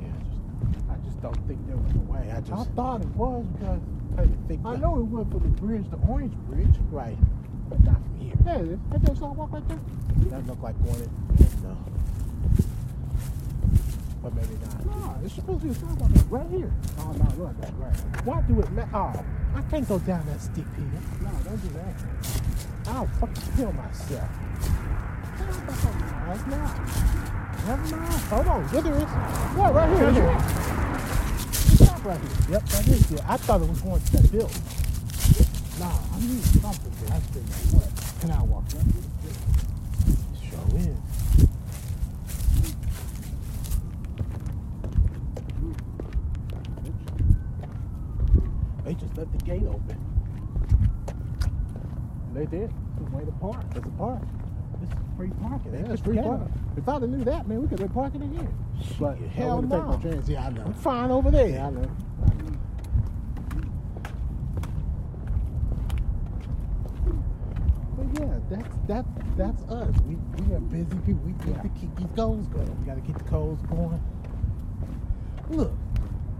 Yeah, 0.00 0.08
it's 0.20 0.28
just, 0.28 0.90
I 0.90 0.96
just 1.04 1.20
don't 1.22 1.48
think 1.48 1.66
there 1.66 1.76
was 1.76 1.94
a 1.94 1.98
way. 2.00 2.30
I 2.34 2.40
just. 2.40 2.52
I 2.52 2.64
thought 2.74 3.00
it 3.02 3.08
was 3.08 3.46
because 3.46 3.80
I 4.18 4.22
didn't 4.22 4.46
think. 4.48 4.60
I 4.66 4.76
know 4.76 4.98
it 4.98 5.04
went 5.04 5.30
from 5.30 5.42
the 5.42 5.48
bridge 5.60 5.88
to 5.90 5.96
Orange 6.08 6.34
Bridge. 6.48 6.76
Right, 6.90 7.18
but 7.68 7.82
not 7.84 8.00
here. 8.32 8.42
Yeah, 8.46 8.58
it 8.58 8.68
is. 8.68 8.78
Ain't 8.94 9.08
a 9.08 9.16
sidewalk 9.16 9.52
right 9.52 9.68
there? 9.68 9.78
That 10.30 10.46
look 10.46 10.62
like 10.62 10.76
one. 10.76 11.00
in. 11.00 11.10
No. 11.62 11.76
But 14.22 14.34
maybe 14.34 14.54
not. 14.62 14.86
No, 14.86 15.16
it's 15.24 15.34
supposed 15.34 15.60
to 15.60 15.66
be 15.66 15.72
a 15.72 15.74
sidewalk 15.74 16.10
right 16.30 16.50
here. 16.50 16.72
Oh 16.98 17.12
no, 17.12 17.44
look, 17.44 17.60
that's 17.60 17.72
right. 17.72 17.96
Why 18.24 18.40
do 18.42 18.60
it? 18.60 18.70
Ma- 18.72 18.86
oh, 18.94 19.24
I 19.56 19.62
can't 19.70 19.88
go 19.88 19.98
down 20.00 20.24
that 20.26 20.40
steep 20.40 20.66
hill. 20.76 20.86
No, 21.22 21.30
don't 21.44 21.60
do 21.62 21.68
that. 21.74 21.94
I'll 22.88 23.06
fucking 23.06 23.42
kill 23.56 23.72
myself. 23.72 24.28
That's 25.38 26.46
not. 26.46 26.78
Never 27.66 27.96
mind. 27.96 28.12
Hold 28.30 28.46
on. 28.46 28.68
Yeah, 28.72 28.80
there 28.80 28.94
is. 28.96 29.02
What, 29.56 29.74
right 29.74 29.88
here? 29.96 30.04
Right 30.06 30.14
here. 30.14 30.40
Stop 31.86 32.04
right 32.04 32.20
here. 32.20 32.30
Yep, 32.50 32.64
that 32.64 32.88
is 32.88 33.12
it. 33.12 33.20
I 33.28 33.36
thought 33.36 33.60
it 33.62 33.68
was 33.68 33.80
going 33.80 34.00
to 34.00 34.12
that 34.12 34.32
building. 34.32 34.62
Nah, 35.78 35.98
I 36.14 36.20
need 36.20 36.42
something 36.42 36.92
there. 37.00 37.08
That's 37.10 37.26
been 37.28 37.46
like, 37.46 37.82
what? 37.82 37.91
Can 38.22 38.30
I 38.30 38.42
walk 38.44 38.70
here? 38.70 38.80
Sure 40.48 40.78
is. 40.78 40.86
They 48.84 48.94
just 48.94 49.16
left 49.16 49.32
the 49.32 49.38
gate 49.44 49.64
open. 49.66 49.98
They 52.32 52.46
did. 52.46 52.70
It's 53.00 53.12
a 53.12 53.16
way 53.16 53.24
to 53.24 53.32
park. 53.32 53.56
It's 53.74 53.84
a 53.84 53.90
park. 53.98 54.22
This 54.80 54.88
is 54.90 54.96
free 55.16 55.30
parking. 55.42 55.74
Yeah, 55.74 55.92
it's 55.92 56.02
free 56.02 56.18
parking. 56.18 56.52
If 56.76 56.88
I'd 56.88 57.02
have 57.02 57.10
knew 57.10 57.24
that, 57.24 57.48
man, 57.48 57.60
we 57.60 57.66
could 57.66 57.80
have 57.80 57.92
been 57.92 58.02
parking 58.02 58.22
in 58.22 58.36
here. 58.36 58.48
But 59.00 59.18
hell 59.34 59.62
no. 59.62 59.98
Take 60.00 60.12
chance. 60.12 60.28
Yeah, 60.28 60.46
I 60.46 60.50
know. 60.50 60.62
I'm 60.66 60.74
fine 60.74 61.10
over 61.10 61.32
there. 61.32 61.48
Yeah, 61.48 61.66
I 61.66 61.70
know. 61.70 61.90
I 68.62 68.68
know. 68.68 68.74
But 68.86 68.86
yeah, 68.86 68.86
that's 68.86 69.06
that 69.06 69.36
that's 69.36 69.62
us. 69.70 69.94
We 70.06 70.16
we 70.44 70.54
are 70.54 70.60
busy 70.60 70.96
people. 71.06 71.22
We 71.24 71.34
Yeah. 71.50 71.62
to 71.62 71.68
keep 71.70 71.94
these 71.96 72.06
goals 72.16 72.46
going. 72.48 72.78
We 72.80 72.86
got 72.86 72.94
to 72.94 73.00
keep 73.00 73.18
the 73.18 73.24
codes 73.24 73.62
going. 73.62 74.00
Look, 75.50 75.72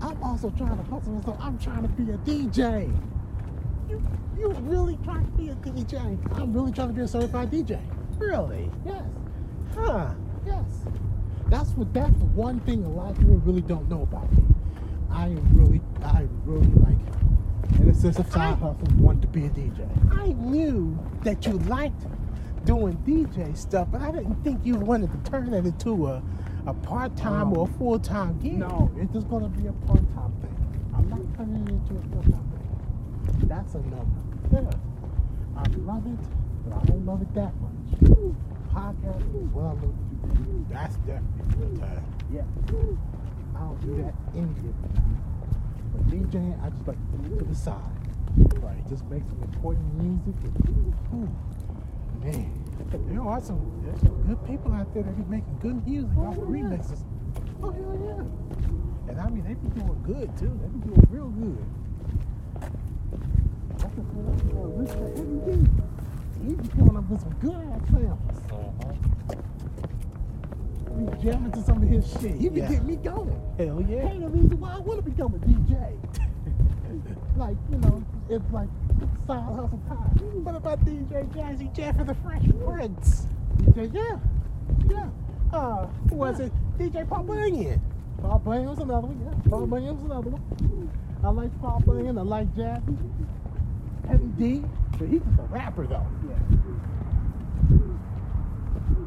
I'm 0.01 0.23
also 0.23 0.51
trying 0.51 0.77
to 0.77 0.83
hustle, 0.85 1.21
so 1.25 1.37
I'm 1.41 1.59
trying 1.59 1.83
to 1.83 1.89
be 1.89 2.11
a 2.13 2.19
DJ. 2.19 2.93
You 3.89 4.03
you 4.39 4.49
really 4.63 4.97
trying 5.05 5.25
to 5.27 5.33
be 5.33 5.49
a 5.51 5.55
DJ? 5.57 6.19
I'm 6.39 6.53
really 6.53 6.73
trying 6.73 6.89
to 6.89 6.95
be 6.95 7.03
a 7.03 7.09
certified 7.09 7.51
DJ. 7.51 7.79
Really? 8.19 8.71
Yes, 8.87 9.03
Huh? 9.75 10.15
yes. 10.47 10.65
That's 11.49 11.71
what 11.73 11.93
that's 11.93 12.17
one 12.35 12.61
thing 12.61 12.85
a 12.85 12.89
lot 12.89 13.11
of 13.11 13.19
people 13.19 13.37
really 13.39 13.61
don't 13.63 13.89
know 13.89 14.03
about 14.03 14.33
me. 14.33 14.45
I 15.11 15.27
am 15.27 15.47
really 15.53 15.81
I 16.03 16.27
really 16.47 16.67
like 16.81 16.97
in 17.81 17.89
a 17.91 17.95
sense 17.95 18.19
of 18.19 18.31
side 18.33 18.59
hustle 18.59 18.89
want 18.99 19.23
to 19.23 19.29
be 19.29 19.47
a 19.47 19.51
DJ. 19.51 19.87
I 20.19 20.29
knew 20.33 20.99
that 21.23 21.47
you 21.47 21.53
liked 21.61 22.07
doing 22.65 22.97
DJ 23.07 23.57
stuff, 23.57 23.89
but 23.91 24.01
I 24.01 24.11
didn't 24.11 24.43
think 24.45 24.61
you 24.65 24.77
wanted 24.77 25.11
to 25.13 25.31
turn 25.31 25.53
it 25.53 25.65
into 25.65 26.07
a, 26.07 26.23
a 26.67 26.75
part 26.75 27.17
time 27.17 27.49
Um, 27.49 27.59
or 27.59 27.69
a 27.69 27.73
full 27.79 27.99
time 27.99 28.39
gig. 28.39 28.59
No, 28.59 28.91
it's 28.97 29.13
just 29.13 29.29
gonna 29.29 29.49
be 29.49 29.67
a 29.67 29.73
part 29.73 30.01
time 30.15 30.33
thing. 30.41 30.91
I'm 30.95 31.09
not 31.09 31.21
turning 31.37 31.63
it 31.67 31.71
into 31.71 31.95
a 31.95 32.03
full 32.13 32.23
time 32.33 32.51
thing. 32.53 33.49
That's 33.49 33.75
a 33.75 33.79
number. 33.79 34.07
Yeah. 34.53 34.71
I 35.57 35.65
love 35.85 36.07
it, 36.07 36.19
but 36.65 36.77
I 36.77 36.85
don't 36.87 37.07
love 37.07 37.23
it 37.23 37.35
that 37.35 37.53
much. 37.61 38.01
Podcasting 38.73 39.45
is 39.45 39.51
what 39.53 39.65
I 39.65 39.73
love 39.73 39.81
to 39.83 40.43
do. 40.43 40.67
That's 40.71 40.97
definitely 40.97 41.55
full 41.57 41.77
time. 41.79 42.05
Yeah. 42.33 42.43
I 43.57 43.59
don't 43.61 43.81
do 43.83 44.03
that 44.03 44.15
any 44.35 44.47
given 44.55 45.23
But 45.93 46.09
DJing, 46.09 46.65
I 46.65 46.71
just 46.71 46.87
like 46.87 46.97
to 46.97 47.39
to 47.39 47.45
the 47.45 47.55
side. 47.55 47.77
Right. 48.63 48.89
Just 48.89 49.05
make 49.07 49.23
some 49.29 49.43
important 49.43 49.95
music. 49.95 50.35
And, 51.13 51.37
man. 52.25 52.59
There 53.09 53.23
are 53.23 53.41
some 53.41 53.61
there's 53.85 54.01
some 54.01 54.23
good 54.23 54.45
people 54.47 54.73
out 54.73 54.93
there 54.95 55.03
that 55.03 55.17
be 55.17 55.25
making 55.25 55.59
good 55.61 55.87
music 55.87 56.11
oh, 56.17 56.23
off 56.23 56.37
Oh, 56.39 56.53
yeah. 56.53 56.63
remixes. 56.63 57.03
Oh 57.63 57.71
hell 57.71 57.99
yeah! 58.05 59.11
And 59.11 59.21
I 59.21 59.29
mean, 59.31 59.45
they 59.45 59.55
be 59.55 59.69
doing 59.69 60.03
good 60.03 60.37
too. 60.37 60.59
They 60.61 60.69
be 60.69 60.79
doing 60.87 61.07
real 61.11 61.29
good. 61.29 61.65
That's 63.79 63.95
the 63.95 64.03
thing. 64.03 64.27
that's 64.29 64.43
what 64.53 64.79
This 64.79 64.93
guy, 64.93 65.09
Heavy 65.17 65.39
D. 65.47 65.71
He 66.47 66.55
be 66.55 66.69
coming 66.69 66.97
up 66.97 67.09
with 67.09 67.21
some 67.21 67.35
good 67.41 67.55
ass 67.55 67.89
samples. 67.89 68.82
Be 71.07 71.23
jamming 71.23 71.53
to 71.53 71.63
some 71.63 71.83
of 71.83 71.89
his 71.89 72.11
shit. 72.21 72.35
He 72.37 72.49
be 72.49 72.61
Yeah. 72.61 72.69
getting 72.69 72.87
me 72.87 72.97
going. 72.97 73.41
Hell 73.59 73.81
yeah! 73.89 74.09
Ain't 74.11 74.21
the 74.21 74.29
reason 74.29 74.61
why 74.61 74.75
I 74.75 74.79
want 74.79 75.05
to 75.05 75.11
become 75.11 75.35
a 75.35 75.39
DJ. 75.39 75.99
like, 77.37 77.57
you 77.71 77.79
know, 77.79 78.03
it's 78.29 78.53
like 78.53 78.69
side 79.27 79.43
hustle 79.43 79.81
time. 79.89 80.45
What 80.45 80.55
about 80.55 80.85
DJ 80.85 81.27
Jazzy 81.33 81.73
Jeff 81.75 81.99
and 81.99 82.09
the 82.09 82.15
Fresh 82.17 82.45
Prince? 82.65 83.27
DJ, 83.59 83.93
yeah. 83.95 84.19
Yeah. 84.89 85.09
Uh, 85.53 85.87
who 86.09 86.17
was 86.17 86.41
it? 86.41 86.53
DJ 86.79 87.09
Paul 87.09 87.25
Bunyan. 87.25 87.81
Paul 88.21 88.41
was 88.45 88.79
another 88.79 89.09
one, 89.09 89.21
yeah. 89.25 89.51
Paul 89.51 89.67
was 89.67 89.83
another 90.05 90.31
one. 90.31 90.91
I 91.25 91.29
like 91.31 91.61
Paul 91.61 91.83
Bunyan, 91.85 92.19
I 92.19 92.23
like 92.23 92.55
Jazzy. 92.55 92.97
Heavy 94.09 94.27
D. 94.39 94.65
But 94.99 95.09
he's 95.09 95.21
just 95.21 95.39
a 95.39 95.43
rapper 95.51 95.87
though. 95.87 96.07
Yeah. 96.29 96.37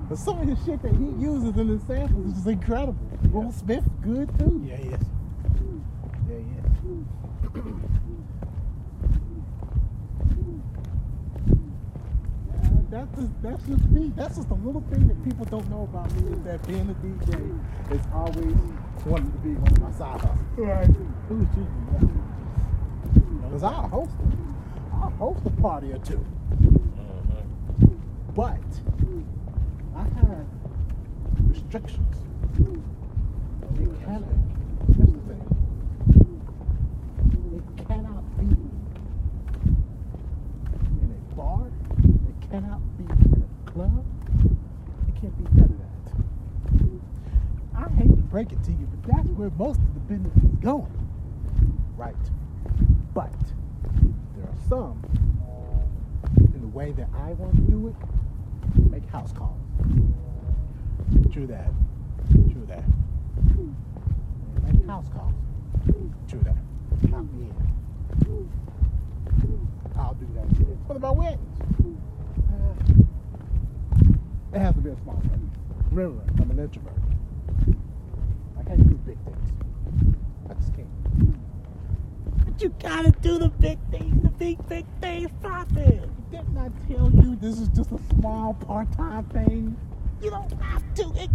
But 0.08 0.18
some 0.20 0.40
of 0.40 0.48
the 0.48 0.56
shit 0.66 0.82
that 0.84 0.92
he 0.92 1.06
uses 1.20 1.58
in 1.58 1.68
his 1.68 1.82
samples 1.84 2.28
is 2.28 2.34
just 2.34 2.48
incredible. 2.48 2.96
Will 3.32 3.52
Smith, 3.52 3.84
good 4.02 4.30
too. 4.38 4.64
Yeah, 4.64 4.78
he 4.78 4.90
is. 4.90 5.02
Yeah, 6.30 6.36
he 6.36 6.42
is. 6.60 6.66
That's 12.92 13.20
just, 13.20 13.42
that's 13.42 13.68
just 13.68 13.84
me. 13.90 14.14
That's 14.16 14.36
just 14.38 14.50
a 14.50 14.54
little 14.54 14.82
thing 14.90 15.08
that 15.08 15.24
people 15.24 15.46
don't 15.46 15.70
know 15.70 15.84
about 15.84 16.10
me 16.14 16.32
is 16.32 16.42
that 16.44 16.66
being 16.68 16.90
a 16.90 16.94
DJ 17.06 17.60
is 17.92 18.06
always 18.14 18.56
wanting 19.06 19.32
to 19.32 19.38
be 19.40 19.56
one 19.56 19.72
of 19.72 19.82
my 19.82 19.92
side 19.92 20.22
hustles. 20.22 20.40
Right. 20.56 20.88
Who's 21.28 21.48
you? 21.58 21.68
Because 23.42 23.64
I'll 23.64 23.88
host, 23.90 24.12
I'll 24.94 25.10
host 25.10 25.42
a 25.46 25.50
party 25.62 25.92
or 25.92 25.98
two. 25.98 26.24
Mm-hmm. 26.62 27.96
But 28.34 28.62
I 29.96 30.04
have 30.04 30.46
restrictions. 31.50 32.16
It 33.80 33.90
cannot, 34.04 34.24
here's 34.96 35.10
the 35.10 35.20
thing. 35.28 35.44
It 37.56 37.88
cannot 37.88 38.24
be 38.38 38.46
in 41.02 41.10
a 41.32 41.36
bar. 41.36 41.68
It 42.04 42.50
cannot 42.50 42.82
be 42.98 43.04
in 43.06 43.44
a 43.44 43.72
club. 43.72 44.06
It 45.08 45.16
can't 45.22 45.38
be 45.38 45.44
none 45.56 45.72
of 45.72 45.78
that. 45.80 45.96
I 47.78 47.90
hate 47.96 48.10
to 48.10 48.24
break 48.24 48.52
it 48.52 48.64
to 48.64 48.72
you, 48.72 48.88
but 48.92 49.16
that's 49.16 49.30
where 49.30 49.50
most 49.52 49.80
of 49.80 49.94
the 49.94 50.02
business 50.02 50.36
is 50.38 50.56
going. 50.62 50.92
Right. 51.96 52.16
But 53.14 53.34
there 54.36 54.46
are 54.46 54.60
some 54.68 55.02
in 56.54 56.60
the 56.62 56.68
way 56.68 56.92
that 56.92 57.08
I 57.16 57.32
want 57.34 57.56
to 57.56 57.62
do 57.62 57.88
it, 57.88 57.96
make 58.96 59.10
house 59.10 59.34
calls. 59.34 59.60
True 61.34 61.48
that. 61.48 61.70
True 62.32 62.66
that. 62.68 62.84
Make 64.64 64.86
house 64.88 65.10
calls. 65.10 65.34
True 66.30 66.40
that. 66.44 66.56
Count 67.10 67.34
me 67.34 67.50
in. 67.50 68.50
I'll 69.98 70.14
do 70.14 70.28
that. 70.36 70.46
What 70.88 70.96
about 70.96 71.18
weddings? 71.18 71.60
Uh, 72.50 72.74
it 74.54 74.60
has 74.60 74.74
to 74.76 74.82
be 74.82 74.90
a 74.92 74.96
small 75.04 75.16
one. 75.16 75.52
Remember, 75.92 76.24
I'm 76.42 76.52
an 76.52 76.60
introvert. 76.60 76.94
I 78.58 78.64
can't 78.64 78.88
do 78.88 78.96
big 79.06 79.18
things. 79.26 80.16
I 80.50 80.54
just 80.54 80.74
can't. 80.74 80.88
But 82.46 82.62
you 82.62 82.74
gotta 82.82 83.12
do 83.12 83.40
the 83.40 83.50
big 83.50 83.78
things, 83.92 84.24
the 84.24 84.30
big, 84.30 84.70
big 84.70 84.86
things 85.02 85.30
poppin'. 85.42 86.25
Didn't 86.36 86.58
I 86.58 86.70
tell 86.94 87.10
you 87.12 87.36
this 87.38 87.60
is 87.60 87.70
just 87.70 87.92
a 87.92 88.00
small 88.16 88.54
part-time 88.56 89.24
thing? 89.26 89.78
You 90.22 90.30
don't 90.32 90.52
have 90.62 90.94
to. 90.96 91.12
It, 91.16 91.30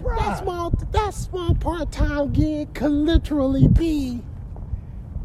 Right. 0.00 0.18
That 0.18 0.38
small, 0.42 0.70
that 0.90 1.14
small 1.14 1.54
part-time 1.54 2.32
gig 2.32 2.74
could 2.74 2.90
literally 2.90 3.68
be 3.68 4.20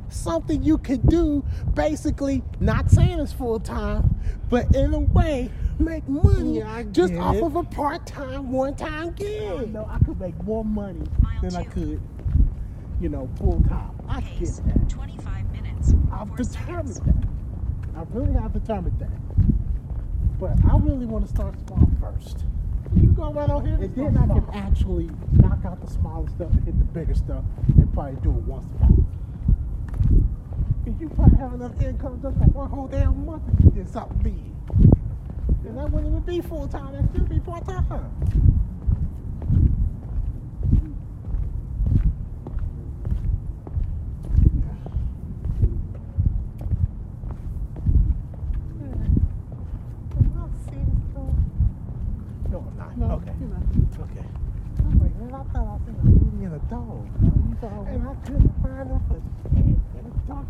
something 0.09 0.61
you 0.61 0.77
could 0.77 1.09
do. 1.09 1.43
Basically, 1.73 2.43
not 2.59 2.91
saying 2.91 3.19
it's 3.19 3.33
full-time, 3.33 4.15
but 4.51 4.75
in 4.75 4.93
a 4.93 4.99
way, 4.99 5.49
make 5.79 6.07
money 6.07 6.59
Yeah, 6.59 6.83
just 6.91 7.11
get 7.13 7.19
off 7.19 7.35
it. 7.37 7.43
of 7.43 7.55
a 7.55 7.63
part-time, 7.63 8.51
one-time 8.51 9.13
gig. 9.13 9.73
No, 9.73 9.85
I 9.89 9.97
could 10.05 10.19
make 10.19 10.41
more 10.43 10.63
money 10.63 11.01
Mile 11.23 11.41
than 11.41 11.55
I 11.55 11.63
could, 11.63 11.99
you 13.01 13.09
know, 13.09 13.27
full-time. 13.39 13.89
I 14.07 14.21
get 14.21 14.61
that. 14.67 14.89
25 14.89 15.51
minutes. 15.53 15.93
I've 16.11 16.27
four 16.27 16.37
determined 16.37 16.89
seconds. 16.93 16.99
that. 16.99 17.26
I 17.97 18.03
really 18.11 18.33
have 18.33 18.53
determined 18.53 18.99
that. 18.99 19.09
But 20.39 20.51
I 20.71 20.77
really 20.77 21.07
want 21.07 21.25
to 21.25 21.33
start 21.33 21.55
small 21.65 21.89
first. 21.99 22.45
You 22.95 23.09
go 23.09 23.33
right 23.33 23.49
on 23.49 23.65
here. 23.65 23.73
And 23.75 23.95
then 23.95 24.17
I 24.17 24.27
can 24.27 24.45
actually 24.53 25.09
knock 25.31 25.65
out 25.65 25.81
the 25.81 25.91
smaller 25.91 26.29
stuff 26.29 26.51
and 26.51 26.63
hit 26.63 26.77
the 26.77 26.85
bigger 26.85 27.15
stuff 27.15 27.43
and 27.67 27.91
probably 27.93 28.21
do 28.21 28.29
it 28.29 28.43
once 28.43 28.67
a 28.67 28.83
month. 28.83 29.05
Because 30.85 31.01
you 31.01 31.09
probably 31.09 31.37
have 31.39 31.53
enough 31.53 31.81
income 31.81 32.21
just 32.21 32.37
for 32.37 32.45
one 32.45 32.69
whole 32.69 32.87
damn 32.87 33.25
month 33.25 33.41
if 33.57 33.65
you 33.65 33.71
did 33.71 33.89
something 33.89 34.19
big. 34.19 34.53
And 35.65 35.77
that 35.77 35.91
wouldn't 35.91 36.11
even 36.11 36.21
be 36.21 36.39
full 36.47 36.67
time, 36.67 36.93
that'd 36.93 37.09
still 37.09 37.25
be 37.25 37.39
part 37.39 37.65
time. 37.65 37.83
No, 52.49 52.59
I'm 52.59 52.77
not. 52.77 52.97
No, 52.97 53.21
okay. 53.95 54.15
you 54.15 54.21
know. 54.21 54.21
Okay. 54.21 54.27
I'm 54.87 54.99
like, 54.99 55.15
man, 55.17 55.33
I 55.33 55.43
thought 55.51 55.67
I 55.67 55.85
seen 55.85 55.95
a 55.95 56.05
lady 56.05 56.45
and 56.45 56.55
a 56.55 56.59
dog. 56.69 57.07
And 57.87 58.07
I 58.07 58.15
couldn't 58.25 58.53
find 58.61 58.89
for 59.07 59.19
shit. 59.51 59.75
It's 60.05 60.19
dark. 60.27 60.45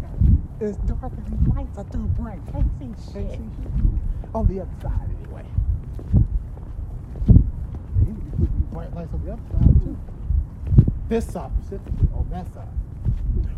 It's 0.60 0.78
dark 0.78 1.14
and 1.16 1.28
these 1.28 1.56
lights 1.56 1.78
are 1.78 1.84
too 1.86 2.06
bright. 2.20 2.42
Can't 2.52 2.72
see 2.80 2.94
shit. 3.14 3.30
Can't 3.30 3.56
see 3.56 3.64
shit. 3.64 4.36
On 4.36 4.46
the 4.48 4.62
other 4.62 4.78
side, 4.82 5.10
anyway. 5.22 5.46
They 7.28 8.12
need 8.12 8.32
to 8.32 8.38
be 8.38 8.46
putting 8.46 8.68
bright 8.72 8.94
lights 8.94 9.14
on 9.14 9.26
the 9.26 9.32
other 9.34 9.42
side, 9.52 9.82
too. 9.84 9.98
This 11.08 11.26
side 11.26 11.52
specifically, 11.62 12.08
on 12.14 12.28
that 12.32 12.54
side. 12.54 12.68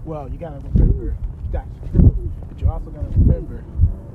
Well, 0.06 0.30
you 0.30 0.38
gotta 0.38 0.60
remember 0.74 1.16
that's 1.52 1.80
true, 1.92 2.32
but 2.48 2.60
you 2.62 2.70
also 2.70 2.92
gotta 2.92 3.08
remember 3.18 3.64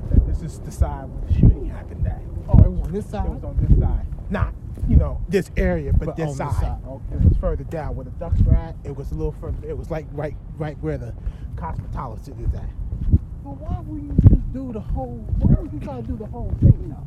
that 0.09 0.25
this 0.25 0.41
is 0.41 0.59
the 0.59 0.71
side 0.71 1.09
where 1.09 1.27
the 1.27 1.33
shooting 1.33 1.69
happened 1.69 2.07
at. 2.07 2.21
Oh, 2.47 2.59
it 2.59 2.71
was 2.71 2.81
on 2.87 2.91
this 2.93 3.05
side? 3.05 3.25
It 3.25 3.31
was 3.31 3.43
on 3.43 3.57
this 3.57 3.77
side, 3.77 4.05
not 4.29 4.53
you 4.87 4.95
know 4.95 5.21
this 5.27 5.51
area, 5.57 5.91
but, 5.93 6.05
But 6.05 6.15
this, 6.15 6.37
side. 6.37 6.53
side, 6.53 6.77
okay. 6.87 7.15
It 7.15 7.21
was 7.21 7.37
further 7.39 7.63
down 7.65 7.95
where 7.95 8.05
the 8.05 8.11
ducks 8.11 8.39
were 8.41 8.55
at. 8.55 8.75
It 8.83 8.95
was 8.95 9.11
a 9.11 9.15
little 9.15 9.35
further. 9.39 9.67
It 9.67 9.77
was 9.77 9.89
like 9.89 10.05
right, 10.11 10.35
right 10.57 10.77
where 10.81 10.97
the 10.97 11.13
cosmetologist 11.55 12.39
is 12.45 12.53
at. 12.53 12.69
But 13.43 13.57
why 13.61 13.79
would 13.81 14.01
you 14.01 14.15
just 14.29 14.53
do 14.53 14.71
the 14.73 14.79
whole, 14.79 15.17
why 15.39 15.61
would 15.61 15.71
you 15.71 15.79
try 15.79 16.01
to 16.01 16.07
do 16.07 16.17
the 16.17 16.25
whole 16.25 16.53
thing 16.59 16.89
now? 16.89 17.03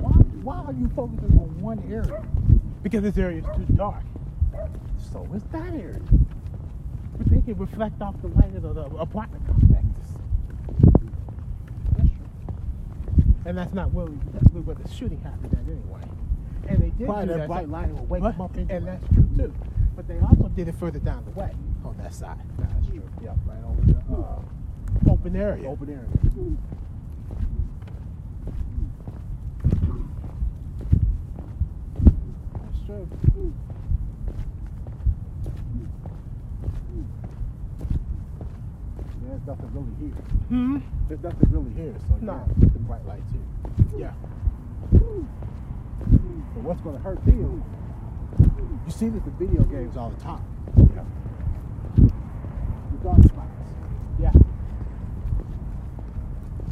Why, 0.00 0.10
why 0.42 0.64
are 0.64 0.72
you 0.72 0.90
focusing 0.94 1.38
on 1.38 1.60
one 1.60 1.82
area? 1.90 2.24
Because 2.82 3.02
this 3.02 3.16
area 3.16 3.38
is 3.38 3.56
too 3.56 3.66
dark. 3.74 4.02
So 5.12 5.26
is 5.34 5.42
that 5.52 5.72
area. 5.72 6.00
But 7.16 7.30
they 7.30 7.40
can 7.40 7.56
reflect 7.58 8.00
off 8.02 8.14
the 8.22 8.28
light 8.28 8.54
of 8.54 8.62
the, 8.62 8.72
the 8.72 8.96
apartment 8.96 9.46
complexes. 9.46 10.18
That's 11.96 12.08
true. 12.08 12.54
And 13.46 13.56
that's 13.56 13.72
not 13.72 13.92
where, 13.92 14.06
we, 14.06 14.16
that's 14.32 14.52
where 14.52 14.74
the 14.74 14.88
shooting 14.92 15.20
happened 15.22 15.52
at 15.52 15.60
anyway. 15.60 16.02
And 16.68 16.82
they 16.82 16.90
did 16.90 17.06
Probably 17.06 17.26
do 17.26 17.32
that 17.32 17.38
that 17.38 17.48
bright 17.48 17.68
light 17.68 17.92
will 17.94 18.04
wake 18.06 18.22
them 18.22 18.40
up 18.40 18.54
And 18.56 18.86
that's 18.86 19.06
true 19.14 19.28
too. 19.36 19.54
But 19.96 20.06
they 20.06 20.18
also 20.20 20.48
did 20.48 20.68
it 20.68 20.74
further 20.76 20.98
down 20.98 21.24
the 21.24 21.30
way 21.32 21.50
on 21.84 21.96
that 21.98 22.14
side. 22.14 22.38
That's 22.58 22.86
true. 22.86 23.02
Yeah, 23.22 23.34
right 23.46 23.64
over 23.64 23.80
the 23.82 24.14
uh, 24.14 25.10
Open 25.10 25.34
area. 25.36 25.68
open 25.68 25.88
area. 25.90 26.06
That's 32.54 32.86
true. 32.86 33.08
There's 39.22 39.46
nothing 39.46 39.70
really 39.74 39.94
here. 40.00 40.22
Hmm? 40.48 40.78
There's 41.08 41.22
nothing 41.22 41.50
really 41.50 41.74
here, 41.74 41.94
so 42.08 42.16
No. 42.20 42.32
yeah, 42.32 42.68
the 42.72 42.78
bright 42.80 43.06
lights 43.06 43.30
here. 43.32 43.42
Yeah. 43.98 44.12
But 46.54 46.62
what's 46.64 46.80
going 46.80 46.96
to 46.96 47.02
hurt 47.02 47.24
them? 47.24 47.62
You 48.86 48.92
see 48.92 49.08
this 49.08 49.24
in 49.24 49.32
video 49.32 49.62
games 49.64 49.96
all 49.96 50.10
the 50.10 50.20
time. 50.22 50.42
Yeah. 50.94 51.04
Spots. 53.00 53.28
Yeah. 54.20 54.32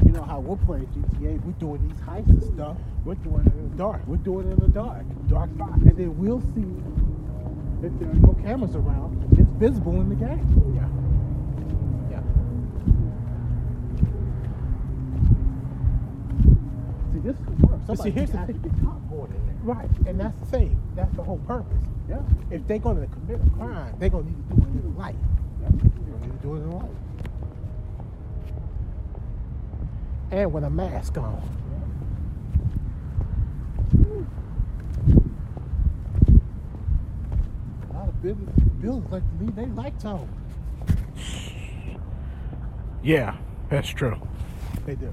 You 0.05 0.13
know 0.13 0.23
how 0.23 0.41
we're 0.41 0.57
playing 0.57 0.87
GTA, 0.87 1.43
we're 1.45 1.53
doing 1.53 1.89
these 1.89 2.01
heists 2.01 2.29
and 2.29 2.43
stuff. 2.43 2.77
We're 3.05 3.15
doing 3.17 3.47
it 3.47 3.53
in 3.53 3.71
the 3.71 3.77
dark. 3.77 4.03
We're 4.07 4.17
doing 4.17 4.49
it 4.49 4.53
in 4.53 4.59
the 4.59 4.69
dark. 4.69 5.05
Dark 5.29 5.51
spots. 5.55 5.83
And 5.83 5.97
then 5.97 6.19
we'll 6.19 6.41
see 6.41 6.67
if 7.83 7.93
there 8.01 8.11
are 8.11 8.15
no 8.15 8.35
cameras 8.43 8.75
around, 8.75 9.23
it's 9.39 9.51
visible 9.59 10.01
in 10.01 10.09
the 10.09 10.15
game. 10.15 10.41
Yeah. 10.75 10.89
See, 17.13 17.16
this 17.27 17.37
could 17.45 17.61
work. 17.63 17.81
But 17.87 17.99
see, 17.99 18.11
here's 18.11 18.31
the 18.31 18.39
thing. 18.39 18.61
get 18.63 18.73
caught 18.85 19.11
going 19.11 19.33
in 19.33 19.47
there. 19.47 19.57
Right. 19.63 19.91
And 20.07 20.21
that's 20.21 20.39
the 20.39 20.47
thing. 20.47 20.81
That's 20.95 21.15
the 21.17 21.23
whole 21.23 21.39
purpose. 21.39 21.77
Yeah. 22.09 22.21
If 22.51 22.67
they're 22.69 22.79
going 22.79 23.01
to 23.01 23.07
commit 23.13 23.41
a 23.45 23.51
crime, 23.51 23.95
they're 23.99 24.09
going 24.09 24.25
to 24.25 24.31
need 24.31 24.49
to 24.49 24.55
do 24.55 24.63
it 24.63 24.69
in 24.69 24.93
the 24.93 24.99
light. 24.99 25.17
yeah. 25.61 25.69
They're 25.71 25.81
going 25.81 26.21
to 26.21 26.27
need 26.29 26.41
to 26.41 26.47
do 26.47 26.55
it 26.55 26.59
in 26.59 26.71
the 26.71 26.77
light. 26.77 26.91
And 30.31 30.53
with 30.53 30.65
a 30.65 30.71
mask 30.71 31.19
on. 31.19 31.43
A 37.91 37.93
lot 37.93 38.09
of 38.09 38.23
business, 38.23 38.61
buildings 38.81 39.11
like 39.11 39.23
to 39.23 39.45
leave 39.45 39.57
their 39.57 39.67
lights 39.67 40.05
on. 40.05 40.29
Yeah, 43.03 43.37
that's 43.69 43.89
true. 43.89 44.21
They 44.85 44.95
do. 44.97 45.13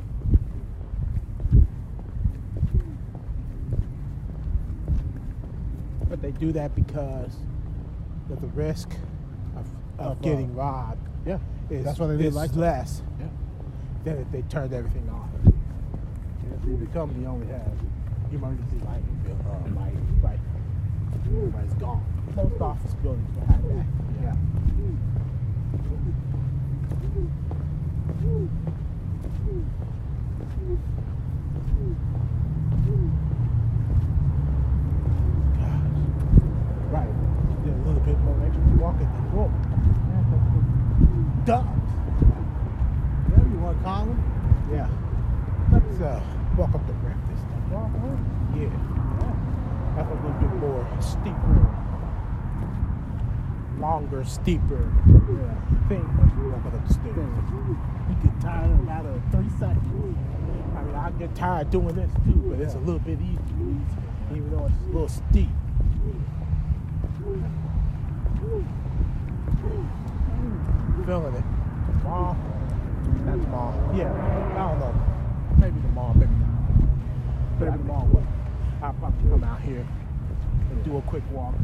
But 6.10 6.22
they 6.22 6.23
do 6.40 6.52
that 6.54 6.76
because 6.76 7.36
of 8.32 8.42
the 8.42 8.48
risk 8.48 8.90
of, 9.56 9.66
of, 10.00 10.06
Of, 10.06 10.12
uh, 10.12 10.14
getting 10.22 10.56
robbed 10.56 11.08
Yeah. 11.26 11.40
is, 11.70 11.86
That's 11.86 12.00
why 12.00 12.08
they 12.08 12.16
leave 12.16 12.28
is 12.28 12.36
lights 12.36 12.54
on. 12.54 12.60
less 12.60 13.02
Yeah. 13.20 13.26
than 14.04 14.18
if 14.18 14.32
they 14.32 14.42
turned 14.44 14.74
everything 14.74 15.10
off. 15.10 15.30
Yeah, 15.46 16.66
see, 16.66 16.76
the 16.76 16.86
company 16.88 17.26
only 17.26 17.48
has 17.48 17.68
emergency 18.32 18.78
lighting, 18.86 19.22
bill, 19.26 19.38
uh, 19.50 19.80
lighting. 19.80 20.20
Right. 20.22 20.40
Everybody's 21.28 21.74
gone. 21.76 22.04
Most 22.36 22.60
office 22.62 22.94
buildings 22.96 23.36
will 23.38 23.46
have 23.46 23.64
that. 23.70 23.86
Yeah. 24.22 24.36
Right. 36.92 37.10
Did 38.06 38.16
a 38.16 38.20
little 38.20 38.50
bit 38.50 38.60
more 38.76 38.94
than 39.00 39.10
normal. 39.34 39.60
Ducks. 41.46 41.68
Whatever 43.28 43.50
you 43.50 43.60
want 43.60 43.78
to 43.78 43.84
call 43.84 44.06
them. 44.06 44.20
Yeah. 44.72 44.90
Let's 45.72 46.02
uh, 46.02 46.22
walk 46.58 46.76
up 46.76 46.86
the 46.86 46.94
ramp 46.94 47.22
this 47.32 47.42
time. 47.42 47.64
Yeah. 48.56 48.70
That's 49.96 50.10
a 50.10 50.16
little 50.16 50.32
bit 50.40 50.54
more 50.60 50.88
steeper, 51.00 51.58
longer, 53.80 54.24
steeper 54.26 54.92
Yeah. 55.32 55.88
thing 55.88 56.06
as 56.24 56.34
we 56.36 56.50
walking 56.50 56.74
up 56.74 56.88
the 56.88 56.94
stairs. 56.94 57.16
You 57.16 58.16
get 58.24 58.42
tired 58.42 58.72
about 58.72 59.06
a 59.06 59.22
three 59.32 59.50
seconds. 59.60 60.18
I 60.76 60.82
mean, 60.84 60.96
I 60.96 61.12
get 61.12 61.36
tired 61.36 61.70
doing 61.70 61.96
this 61.96 62.12
too, 62.26 62.42
but 62.50 62.60
it's 62.60 62.74
a 62.76 62.80
little 62.80 63.00
bit 63.00 63.20
easier, 63.22 63.40
even 64.32 64.50
though 64.52 64.66
it's 64.66 64.82
a 64.82 64.92
little 64.92 65.08
steep. 65.08 65.50
Feeling 71.06 71.36
it. 71.36 71.44
Mom? 72.06 72.38
That's 73.26 73.46
mom. 73.48 73.98
Yeah, 73.98 74.10
I 74.56 74.70
don't 74.70 74.80
know. 74.80 74.96
Maybe 75.60 75.80
the 75.82 75.90
mom, 75.90 76.18
maybe 76.18 76.32
not. 76.32 77.60
Maybe 77.60 77.78
the 77.78 77.84
mom. 77.84 78.28
I'll 78.82 78.94
probably 78.94 79.30
come 79.30 79.44
out 79.44 79.62
here 79.62 79.86
and 80.72 80.84
do 80.86 80.98
a 80.98 81.02
quick 81.02 81.24
walk. 81.32 81.56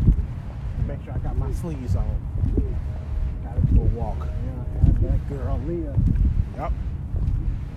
And 0.78 0.88
make 0.88 1.02
sure 1.06 1.13
I 1.13 1.19
got 1.19 1.38
my 1.38 1.52
sleeves 1.54 1.95
on. 1.95 2.06
Gotta 3.43 3.62
do 3.73 3.80
a 3.82 3.86
walk. 3.95 4.17
Yeah, 4.19 4.91
that 5.10 5.30
girl 5.30 5.62
Leah. 5.65 5.95
Yep. 6.58 6.73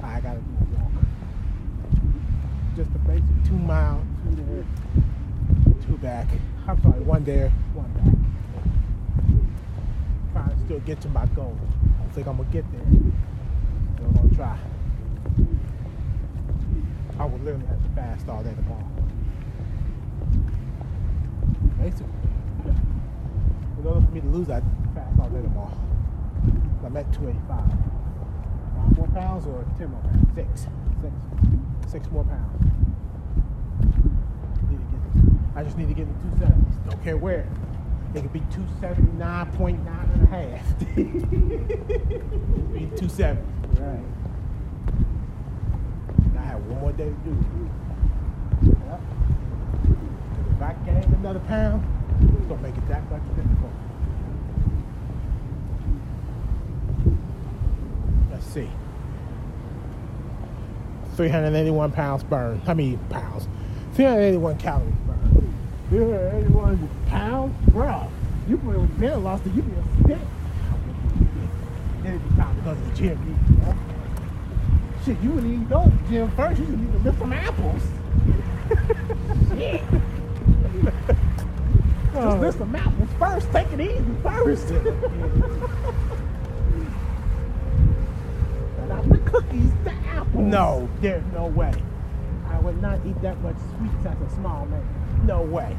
I 0.02 0.20
gotta 0.20 0.40
do 0.40 0.56
a 0.60 0.80
walk. 0.80 0.92
Just 2.74 2.90
a 2.90 2.98
basic 2.98 3.44
two 3.44 3.58
mile, 3.58 4.04
two 4.24 4.36
there, 4.36 4.64
two 5.86 5.96
back. 5.98 6.26
I'm 6.66 6.82
sorry, 6.82 7.00
one 7.00 7.22
there, 7.24 7.50
one 7.74 7.92
back. 7.92 8.21
Still 10.64 10.80
get 10.80 11.00
to 11.02 11.08
my 11.08 11.26
goal. 11.26 11.58
I 12.00 12.12
think 12.12 12.26
I'm 12.26 12.36
gonna 12.36 12.48
get 12.50 12.64
there. 12.72 12.80
But 13.96 14.04
I'm 14.06 14.12
gonna 14.12 14.34
try. 14.34 14.58
I 17.18 17.24
would 17.24 17.44
literally 17.44 17.66
have 17.66 17.82
to 17.82 17.88
fast 17.94 18.28
all 18.28 18.42
day 18.42 18.54
tomorrow. 18.54 18.88
Basically. 21.78 22.06
In 23.78 23.86
order 23.86 24.00
for 24.00 24.12
me 24.12 24.20
to 24.20 24.26
lose, 24.28 24.50
I'd 24.50 24.62
fast 24.94 25.18
all 25.20 25.28
day 25.28 25.42
tomorrow. 25.42 25.76
I'm 26.84 26.96
at 26.96 27.12
285. 27.12 27.70
Five 28.76 28.96
more 28.96 29.08
pounds 29.08 29.46
or 29.46 29.64
ten 29.78 29.90
more 29.90 30.00
pounds? 30.02 30.34
Six. 30.34 30.66
Six. 31.00 31.92
Six 31.92 32.10
more 32.10 32.24
pounds. 32.24 32.72
I 35.54 35.62
just 35.62 35.76
need 35.76 35.88
to 35.88 35.94
get 35.94 36.06
to 36.06 36.26
270s. 36.28 36.90
Don't 36.90 37.04
care 37.04 37.16
where. 37.16 37.46
It 38.14 38.20
could 38.20 38.32
be 38.32 38.40
279.9 38.40 40.12
and 40.12 40.22
a 40.22 40.26
half. 40.26 40.78
be 40.94 41.04
270. 42.96 43.42
Right. 43.80 44.04
I 46.36 46.42
have 46.42 46.60
one 46.66 46.80
more 46.80 46.92
day 46.92 47.04
to 47.04 47.10
do 47.10 47.30
it. 47.30 48.76
Yep. 48.86 49.00
if 50.54 50.62
I 50.62 50.72
gain 50.84 51.14
another 51.14 51.40
pound, 51.40 51.86
it's 52.20 52.46
going 52.46 52.48
to 52.48 52.56
make 52.62 52.76
it 52.76 52.86
that 52.88 53.10
much 53.10 53.22
difficult. 53.34 53.72
Let's 58.30 58.46
see. 58.46 58.68
381 61.16 61.92
pounds 61.92 62.24
burned. 62.24 62.62
How 62.64 62.74
many 62.74 62.98
pounds? 63.08 63.48
381 63.94 64.58
calories 64.58 64.94
burned. 65.06 65.11
Yeah, 65.92 66.36
81 66.38 66.88
pounds? 67.08 67.54
Bro, 67.70 68.08
you 68.48 68.56
would 68.56 68.76
have 68.76 68.98
lost 69.22 69.44
it. 69.44 69.52
You'd 69.52 69.66
be 69.66 69.72
a 69.78 69.82
stick. 70.04 70.18
Then 72.02 72.14
it'd 72.14 72.26
be 72.30 72.34
time 72.34 72.56
to 72.56 72.62
go 72.62 72.74
to 72.74 72.80
the 72.80 72.94
gym. 72.96 73.10
and 73.10 73.28
eat, 73.28 73.36
you 73.50 73.56
know? 73.58 73.74
Shit, 75.04 75.20
you 75.20 75.30
wouldn't 75.32 75.52
even 75.52 75.68
go 75.68 75.84
to 75.84 75.90
the 75.90 76.08
gym 76.08 76.30
first. 76.30 76.60
You 76.60 76.66
need 76.68 76.92
to 76.92 76.98
lift 77.00 77.18
some 77.18 77.32
apples. 77.34 77.82
Shit. 79.50 79.82
Just 82.14 82.38
lift 82.38 82.58
some 82.58 82.74
apples 82.74 83.10
first. 83.18 83.52
Take 83.52 83.70
it 83.72 83.80
easy 83.82 84.14
first. 84.22 84.70
Not 88.88 89.08
the 89.10 89.18
cookies, 89.26 89.72
the 89.84 89.92
apples. 89.92 90.42
No, 90.42 90.88
there's 91.02 91.22
no 91.34 91.48
way. 91.48 91.74
I 92.62 92.64
would 92.64 92.80
not 92.80 93.00
eat 93.04 93.20
that 93.22 93.40
much 93.42 93.56
sweets 93.76 94.06
as 94.06 94.20
a 94.20 94.30
small 94.36 94.66
man. 94.66 94.84
No 95.26 95.42
way. 95.42 95.76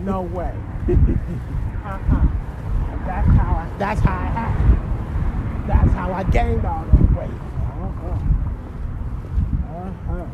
No 0.00 0.22
way. 0.22 0.52
uh-uh. 0.88 2.26
That's 3.06 3.28
how 3.28 3.54
I 3.54 3.68
that's 3.78 4.00
how 4.00 4.12
I. 4.18 5.64
That's 5.68 5.92
how 5.92 6.12
I 6.12 6.24
gained 6.24 6.64
all 6.66 6.84
that 6.84 7.16
weight. 7.16 7.30
Uh-huh. 7.30 8.18
Uh-huh. 9.76 10.26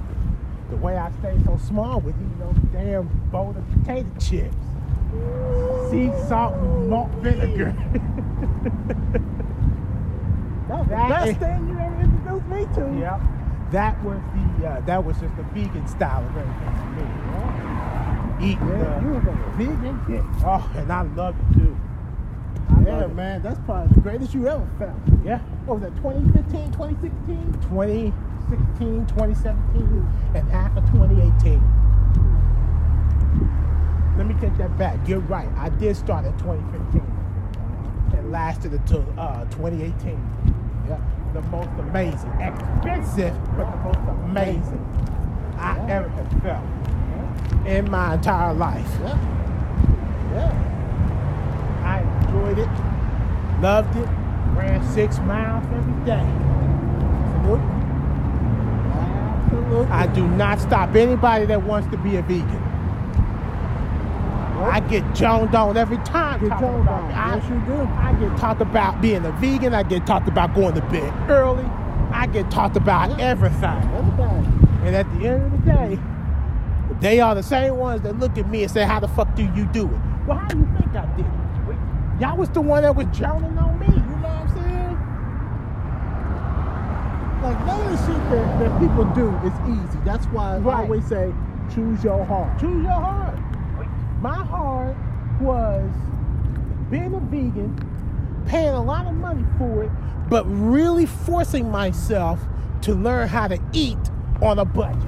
The 0.70 0.76
way 0.76 0.96
I 0.96 1.10
stayed 1.18 1.44
so 1.44 1.58
small 1.58 2.00
with 2.00 2.14
eating 2.16 2.38
those 2.38 2.56
damn 2.72 3.06
bowl 3.30 3.50
of 3.54 3.70
potato 3.82 4.08
chips. 4.18 4.56
Sea 5.90 6.10
salt 6.28 6.54
and 6.54 6.88
malt 6.88 7.10
vinegar. 7.20 7.74
That 10.68 10.78
was 10.80 10.88
the 10.88 10.94
That 10.96 11.08
best 11.08 11.30
is- 11.30 11.36
thing 11.38 11.68
you 11.68 11.78
ever 11.78 12.00
introduced 12.00 12.46
me 12.46 12.66
to. 12.74 13.00
Yep. 13.00 13.20
That 13.70 14.02
was 14.02 14.18
the 14.34 14.66
uh, 14.66 14.80
that 14.82 15.04
was 15.04 15.18
just 15.18 15.36
the 15.36 15.42
vegan 15.42 15.86
style 15.86 16.24
of 16.24 16.36
everything 16.36 16.74
for 16.78 16.88
me. 16.96 18.52
Eating 18.52 18.68
Yeah, 18.68 19.02
you 19.02 19.20
vegan. 19.56 20.00
Yeah, 20.08 20.46
oh, 20.46 20.70
and 20.76 20.90
I 20.90 21.02
love 21.02 21.36
it 21.38 21.58
too. 21.58 21.76
I 22.70 22.80
yeah 22.82 23.04
it. 23.04 23.14
man, 23.14 23.42
that's 23.42 23.58
probably 23.66 23.94
the 23.94 24.00
greatest 24.00 24.32
you 24.32 24.48
ever 24.48 24.66
felt. 24.78 24.96
Yeah. 25.22 25.40
What 25.66 25.80
was 25.80 25.90
that, 25.90 25.96
2015, 25.96 26.72
2016? 26.72 27.52
2016, 27.68 29.06
2017, 29.06 30.06
and 30.34 30.50
half 30.50 30.74
of 30.74 30.84
2018. 30.92 31.60
Let 34.16 34.26
me 34.26 34.34
take 34.40 34.56
that 34.56 34.76
back. 34.78 35.06
You're 35.06 35.20
right. 35.20 35.48
I 35.56 35.68
did 35.68 35.94
start 35.94 36.24
in 36.24 36.32
2015 36.38 37.02
and 38.16 38.32
lasted 38.32 38.72
until 38.72 39.04
uh, 39.18 39.44
2018. 39.44 40.57
Yeah. 40.88 40.96
The 41.34 41.42
most 41.42 41.68
amazing, 41.78 42.30
expensive, 42.40 43.34
but 43.56 43.70
the 43.70 43.76
most 43.84 43.98
amazing 44.24 44.84
I 45.58 45.76
Yeah. 45.76 45.94
ever 45.96 46.08
have 46.08 46.42
felt 46.42 47.66
in 47.66 47.90
my 47.90 48.14
entire 48.14 48.54
life. 48.54 48.98
Yeah. 49.02 49.16
Yeah. 50.34 50.52
I 51.84 52.00
enjoyed 52.00 52.58
it, 52.58 52.68
loved 53.60 53.94
it, 53.96 54.08
ran 54.56 54.82
six 54.84 55.18
miles 55.20 55.64
every 55.66 56.04
day. 56.04 56.26
Absolutely. 57.36 57.74
Absolutely. 59.44 59.86
I 59.90 60.06
do 60.06 60.26
not 60.28 60.60
stop 60.60 60.94
anybody 60.94 61.44
that 61.46 61.62
wants 61.62 61.88
to 61.90 61.96
be 61.98 62.16
a 62.16 62.22
vegan. 62.22 62.62
I 64.64 64.80
get 64.80 65.04
joned 65.14 65.54
on 65.54 65.76
every 65.76 65.98
time. 65.98 66.40
Get 66.40 66.50
joned 66.52 66.88
on. 66.88 67.12
I, 67.12 67.36
Yes, 67.36 67.48
you 67.48 67.60
do. 67.66 67.80
I 67.82 68.12
get 68.18 68.36
talked 68.38 68.60
about 68.60 69.00
being 69.00 69.24
a 69.24 69.32
vegan. 69.32 69.74
I 69.74 69.82
get 69.82 70.06
talked 70.06 70.28
about 70.28 70.54
going 70.54 70.74
to 70.74 70.80
bed 70.82 71.12
early. 71.30 71.64
I 72.10 72.26
get 72.26 72.50
talked 72.50 72.76
about 72.76 73.18
everything. 73.20 73.62
Everything. 73.64 74.80
And 74.84 74.96
at 74.96 75.06
the 75.18 75.26
end 75.28 75.42
of 75.44 75.52
the 75.52 75.58
day, 75.72 75.98
they 77.00 77.20
are 77.20 77.34
the 77.34 77.42
same 77.42 77.76
ones 77.76 78.02
that 78.02 78.18
look 78.18 78.36
at 78.38 78.48
me 78.50 78.62
and 78.62 78.70
say, 78.72 78.84
"How 78.84 78.98
the 79.00 79.08
fuck 79.08 79.34
do 79.34 79.42
you 79.42 79.66
do 79.66 79.86
it?" 79.86 80.00
Well, 80.26 80.38
how 80.38 80.48
do 80.48 80.58
you 80.58 80.68
think 80.78 80.94
I 80.96 81.06
did 81.16 81.26
it? 81.26 81.32
Y'all 82.20 82.36
was 82.36 82.48
the 82.50 82.60
one 82.60 82.82
that 82.82 82.96
was 82.96 83.06
joning 83.12 83.56
on 83.58 83.78
me. 83.78 83.86
You 83.86 83.92
know 83.92 84.28
what 84.28 84.30
I'm 84.30 84.48
saying? 84.54 84.98
Like 87.42 87.66
none 87.66 87.80
of 87.86 87.90
the 87.92 87.98
shit 88.06 88.30
that, 88.30 88.58
that 88.58 88.80
people 88.80 89.04
do 89.14 89.28
is 89.46 89.52
easy. 89.70 89.98
That's 90.04 90.26
why 90.26 90.54
I 90.54 90.58
Right. 90.58 90.80
always 90.80 91.04
say 91.06 91.32
choose 91.72 92.02
your 92.02 92.24
heart. 92.24 92.58
Choose 92.58 92.82
your 92.82 92.92
heart. 92.92 93.27
My 94.20 94.34
heart 94.34 94.96
was 95.40 95.88
being 96.90 97.14
a 97.14 97.20
vegan, 97.20 98.44
paying 98.48 98.70
a 98.74 98.82
lot 98.82 99.06
of 99.06 99.14
money 99.14 99.44
for 99.58 99.84
it, 99.84 99.90
but 100.28 100.44
really 100.46 101.06
forcing 101.06 101.70
myself 101.70 102.40
to 102.82 102.94
learn 102.94 103.28
how 103.28 103.46
to 103.46 103.60
eat 103.72 103.98
on 104.42 104.58
a 104.58 104.64
budget. 104.64 105.02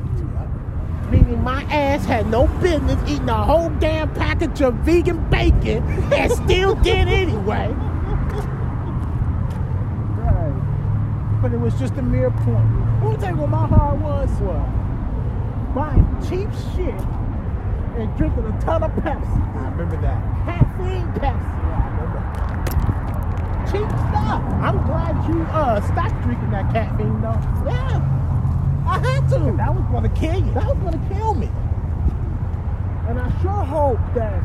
Meaning 1.11 1.43
my 1.43 1.65
ass 1.65 2.05
had 2.05 2.29
no 2.29 2.47
business 2.61 3.01
eating 3.11 3.29
a 3.29 3.45
whole 3.45 3.71
damn 3.81 4.15
package 4.15 4.63
of 4.63 4.75
vegan 4.75 5.29
bacon 5.29 5.83
and 6.13 6.31
still 6.31 6.77
did 6.77 7.09
anyway. 7.09 7.67
Right. 10.19 11.41
But 11.43 11.53
it 11.53 11.59
was 11.59 11.77
just 11.81 11.95
a 11.95 12.03
mere 12.03 12.31
point. 12.31 13.21
Tell 13.21 13.31
you 13.31 13.41
what 13.41 13.51
my 13.51 13.67
heart 13.67 13.99
was. 13.99 14.31
Well, 14.41 14.77
Buying 15.75 16.05
cheap 16.29 16.49
shit 16.75 17.20
and 18.01 18.17
drinking 18.17 18.45
a 18.47 18.61
ton 18.61 18.83
of 18.83 18.91
Pepsi. 18.93 19.57
I 19.57 19.69
remember 19.71 19.97
that. 20.01 20.19
caffeine 20.47 21.07
Pepsi. 21.21 21.51
Yeah, 21.61 21.77
I 21.77 21.89
remember. 21.93 22.21
Cheap 23.71 23.89
stuff. 24.09 24.43
I'm 24.65 24.79
glad 24.87 25.29
you 25.29 25.43
uh 25.43 25.81
stopped 25.83 26.23
drinking 26.23 26.51
that 26.51 26.73
caffeine 26.73 27.21
though. 27.21 27.39
Yeah. 27.69 28.01
I 28.89 28.99
had 28.99 29.29
to. 29.29 29.39
That 29.57 29.75
was 29.75 29.85
gonna 29.93 30.09
kill 30.09 30.41
you. 30.41 30.53
That 30.55 30.67
was 30.67 30.79
gonna 30.79 31.09
kill 31.13 31.35
me. 31.35 31.51
And 33.07 33.21
I 33.21 33.31
sure 33.43 33.65
hope 33.65 34.01
that 34.15 34.41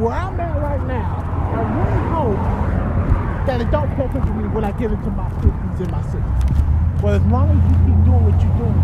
where 0.00 0.12
I'm 0.12 0.40
at 0.40 0.60
right 0.60 0.82
now, 0.86 1.22
I 1.54 1.60
really 1.62 2.02
hope 2.10 3.46
That 3.46 3.60
it 3.60 3.70
don't 3.70 3.94
catch 3.94 4.14
up 4.16 4.26
to 4.26 4.32
me 4.32 4.48
when 4.48 4.64
I 4.64 4.72
get 4.72 4.90
into 4.90 5.10
my 5.10 5.28
fifties 5.42 5.80
and 5.80 5.90
my 5.90 6.02
sixties. 6.02 6.56
But 7.02 7.20
as 7.20 7.26
long 7.28 7.50
as 7.52 7.60
you 7.68 7.76
keep 7.84 8.00
doing 8.08 8.24
what 8.24 8.40
you're 8.40 8.56
doing, 8.56 8.80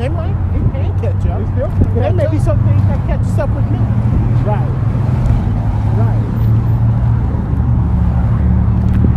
it 0.00 0.08
might, 0.08 0.34
catch 1.02 1.26
up. 1.26 1.42
There 1.94 2.12
may 2.12 2.28
be 2.30 2.36
up. 2.38 2.44
some 2.44 2.58
things 2.66 2.82
that 2.86 3.00
catches 3.06 3.38
up 3.38 3.50
with 3.50 3.66
me. 3.70 3.78
right, 4.46 4.70
right. 5.98 6.22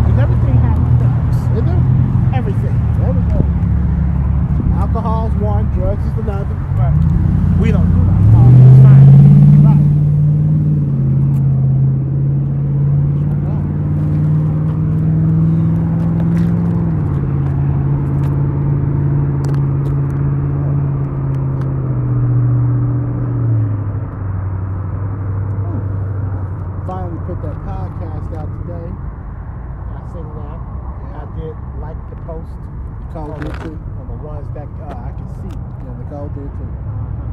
Because 0.02 0.20
everything 0.20 0.58
has 0.66 0.78
effects. 0.90 1.40
They 1.54 1.62
do. 1.62 1.78
Everything. 2.36 2.76
There 3.00 3.14
we 3.14 3.22
go. 3.32 3.40
Alcohol's 4.82 5.34
one, 5.42 5.66
drugs 5.74 6.04
is 6.06 6.18
another. 6.18 6.56
Right. 6.76 6.98
We 7.62 7.72
don't 7.72 7.88
do 7.94 8.02
that. 8.10 8.22
Oh, 8.36 8.50
it's 8.50 8.84
fine. 8.84 9.64
Right. 9.64 9.84
Finally 26.88 27.18
put 27.26 27.42
that 27.42 27.58
podcast 27.66 28.30
out 28.38 28.50
today. 28.62 28.90
I 29.98 30.00
seen 30.14 30.28
that. 30.38 30.60
I 31.18 31.24
did 31.34 31.56
like 31.82 31.98
the 32.12 32.18
post 32.30 32.54
Nicole 33.10 33.32
on 33.34 33.40
did 33.42 33.54
the, 33.54 33.58
too. 33.66 33.78
on 33.98 34.06
the 34.08 34.20
ones 34.22 34.48
that 34.54 34.70
uh, 34.86 34.94
I 34.94 35.12
can 35.18 35.28
see. 35.42 35.50
Yeah, 35.50 35.98
Nicole 35.98 36.30
did 36.38 36.52
too. 36.60 36.70
Uh-huh. 36.70 37.26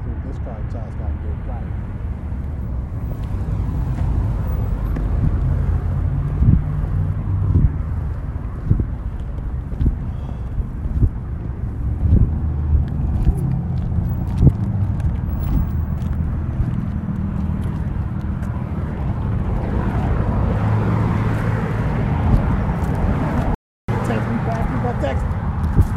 See 0.00 0.10
what 0.10 0.22
this 0.24 0.38
car 0.40 0.56
tires 0.72 0.94
got 0.96 1.12
to 1.12 1.20
do. 1.20 1.30
Right. 1.44 1.68
Text 23.88 24.28
me 24.28 24.36
back, 24.44 24.68
he 24.68 24.76
got 24.82 25.00
text. 25.00 25.24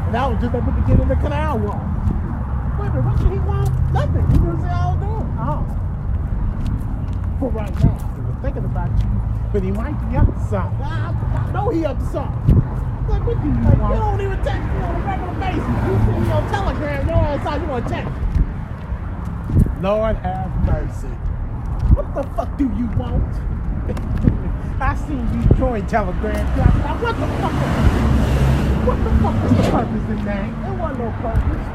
And 0.07 0.15
I 0.17 0.27
was 0.27 0.39
just 0.41 0.55
able 0.55 0.71
to 0.71 0.83
get 0.87 0.99
in 0.99 1.07
the 1.07 1.15
canal 1.15 1.59
wall. 1.59 1.81
Wait 2.79 2.87
a 2.87 2.93
minute, 2.93 3.05
what 3.05 3.17
did 3.17 3.31
he 3.31 3.39
want? 3.39 3.69
Nothing. 3.93 4.25
He 4.31 4.37
didn't 4.37 4.61
say 4.61 4.69
I 4.69 4.93
was 4.93 4.99
doing. 5.01 5.27
Oh. 5.39 5.65
For 7.39 7.49
right 7.49 7.73
now, 7.83 7.97
he 8.15 8.21
was 8.21 8.35
thinking 8.41 8.65
about 8.65 8.89
you, 9.01 9.09
but 9.51 9.63
he 9.63 9.71
might 9.71 9.97
be 10.09 10.17
up 10.17 10.27
to 10.27 10.39
something. 10.47 10.81
I, 10.85 11.11
I 11.11 11.51
know 11.51 11.69
he 11.69 11.85
up 11.85 11.97
to 11.99 12.05
something. 12.05 12.55
Like, 13.09 13.25
what 13.25 13.41
do 13.41 13.47
you 13.47 13.53
Like, 13.65 13.75
you 13.75 13.81
want? 13.81 13.95
don't 13.95 14.21
even 14.21 14.39
text 14.43 14.65
me 14.65 14.77
on 14.81 14.95
a 14.95 15.01
regular 15.05 15.35
basis. 15.41 15.75
You 15.85 15.93
see 16.05 16.17
me 16.19 16.31
on 16.31 16.43
Telegram, 16.51 17.07
your 17.07 17.17
ass 17.17 17.45
out, 17.45 17.61
you 17.61 17.67
want 17.67 17.87
to 17.87 17.93
text. 17.93 18.13
Lord 20.05 20.17
have 20.17 20.53
mercy. 20.67 21.07
What 21.97 22.13
the 22.13 22.21
fuck 22.35 22.55
do 22.59 22.65
you 22.65 22.85
want? 22.95 23.25
I 24.79 24.95
seen 25.07 25.25
you 25.33 25.41
join 25.57 25.87
Telegram. 25.87 26.45
What 27.01 27.17
the 27.17 27.25
fuck? 27.41 27.55
What 28.85 28.97
the 29.03 29.09
fuck 29.17 29.33
was 29.41 29.51
the 29.57 29.63
purpose 29.71 30.05
in 30.13 30.25
that? 30.25 30.45
There 30.61 30.73
wasn't 30.77 30.99
no 30.99 31.09
purpose. 31.25 31.65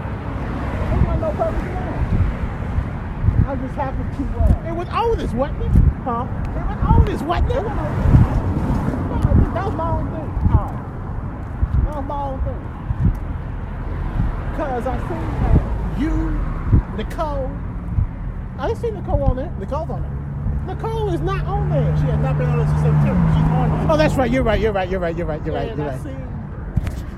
There 0.87 1.03
wasn't 1.07 1.23
no 1.23 1.31
purpose 1.43 1.75
at 1.75 1.90
all. 1.90 3.51
I 3.51 3.57
just 3.57 3.75
happened 3.75 4.11
to, 4.14 4.23
uh, 4.38 4.71
It 4.71 4.75
was 4.77 4.88
Otis, 4.93 5.33
wasn't 5.33 5.62
it? 5.64 5.73
huh? 6.05 6.23
It 6.55 6.64
was 6.71 6.79
Otis, 7.03 7.23
wasn't 7.23 7.51
it? 7.51 7.64
that 9.55 9.64
was 9.66 9.75
my 9.75 9.90
own 9.90 10.07
thing. 10.14 10.31
Oh. 10.55 10.71
That 11.83 11.95
was 11.97 12.07
my 12.07 12.23
own 12.31 12.38
thing. 12.47 12.62
Cause 14.57 14.87
I 14.87 14.88
seen 15.09 15.27
that 15.43 15.59
you, 15.99 16.38
Nicole, 16.97 17.51
I 18.61 18.66
didn't 18.68 18.81
see 18.81 18.90
Nicole 18.90 19.23
on 19.25 19.37
there. 19.37 19.51
Nicole's 19.59 19.90
on 19.90 20.03
there. 20.03 20.75
Nicole 20.75 21.09
is 21.12 21.20
not 21.20 21.44
on 21.46 21.70
there. 21.70 21.96
She 21.96 22.03
has 22.05 22.18
not 22.20 22.37
been 22.38 22.46
on 22.49 22.59
there 22.59 22.66
since 22.68 22.81
September. 22.83 23.33
She's 23.35 23.44
on 23.51 23.70
there. 23.79 23.90
Oh, 23.90 23.96
that's 23.96 24.14
right. 24.14 24.31
You're 24.31 24.42
right. 24.42 24.61
You're 24.61 24.73
right. 24.73 24.88
You're 24.88 25.01
right. 25.01 25.16
You're 25.16 25.27
right. 25.27 25.44
You're 25.46 25.55
right. 25.55 25.68
and 25.70 25.79
You're 25.79 25.88
I 25.88 25.92
right. 25.92 26.03
seen 26.03 26.16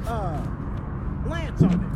uh, 0.07 1.27
Lance 1.29 1.63
on 1.63 1.69
there. 1.71 1.89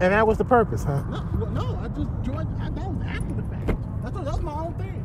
And 0.00 0.12
that 0.12 0.26
was 0.26 0.38
the 0.38 0.44
purpose, 0.44 0.82
huh? 0.84 1.02
No, 1.10 1.22
no, 1.50 1.78
I 1.80 1.88
just 1.88 2.08
joined. 2.22 2.48
I, 2.60 2.70
that 2.70 2.90
was 2.90 3.06
after 3.06 3.34
the 3.34 3.42
fact. 3.42 3.66
That's 4.02 4.14
that 4.16 4.24
was 4.24 4.40
my 4.40 4.52
own 4.54 4.74
thing. 4.74 4.98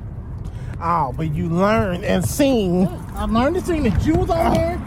Oh, 0.81 1.13
but 1.15 1.33
you 1.35 1.49
learned 1.49 2.03
and 2.05 2.25
seen. 2.25 2.87
I 3.13 3.25
learned 3.25 3.55
to 3.57 3.61
sing 3.61 3.83
that 3.83 4.03
you 4.05 4.15
was 4.15 4.29
on 4.31 4.53
there, 4.53 4.79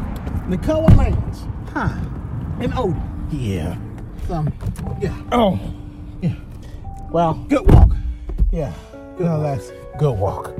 Nicole 0.49 0.87
and 0.89 0.97
Lance, 0.97 1.45
Huh. 1.73 1.91
and 2.61 2.73
Odie. 2.73 3.01
Yeah. 3.31 3.77
So, 4.31 4.47
yeah, 5.01 5.13
Oh. 5.33 5.59
yeah. 6.23 6.35
Well, 7.11 7.35
Good 7.49 7.69
walk. 7.69 7.91
yeah. 8.53 8.73
No, 9.19 9.43
that's 9.43 9.73
good 9.99 10.17
walk. 10.17 10.55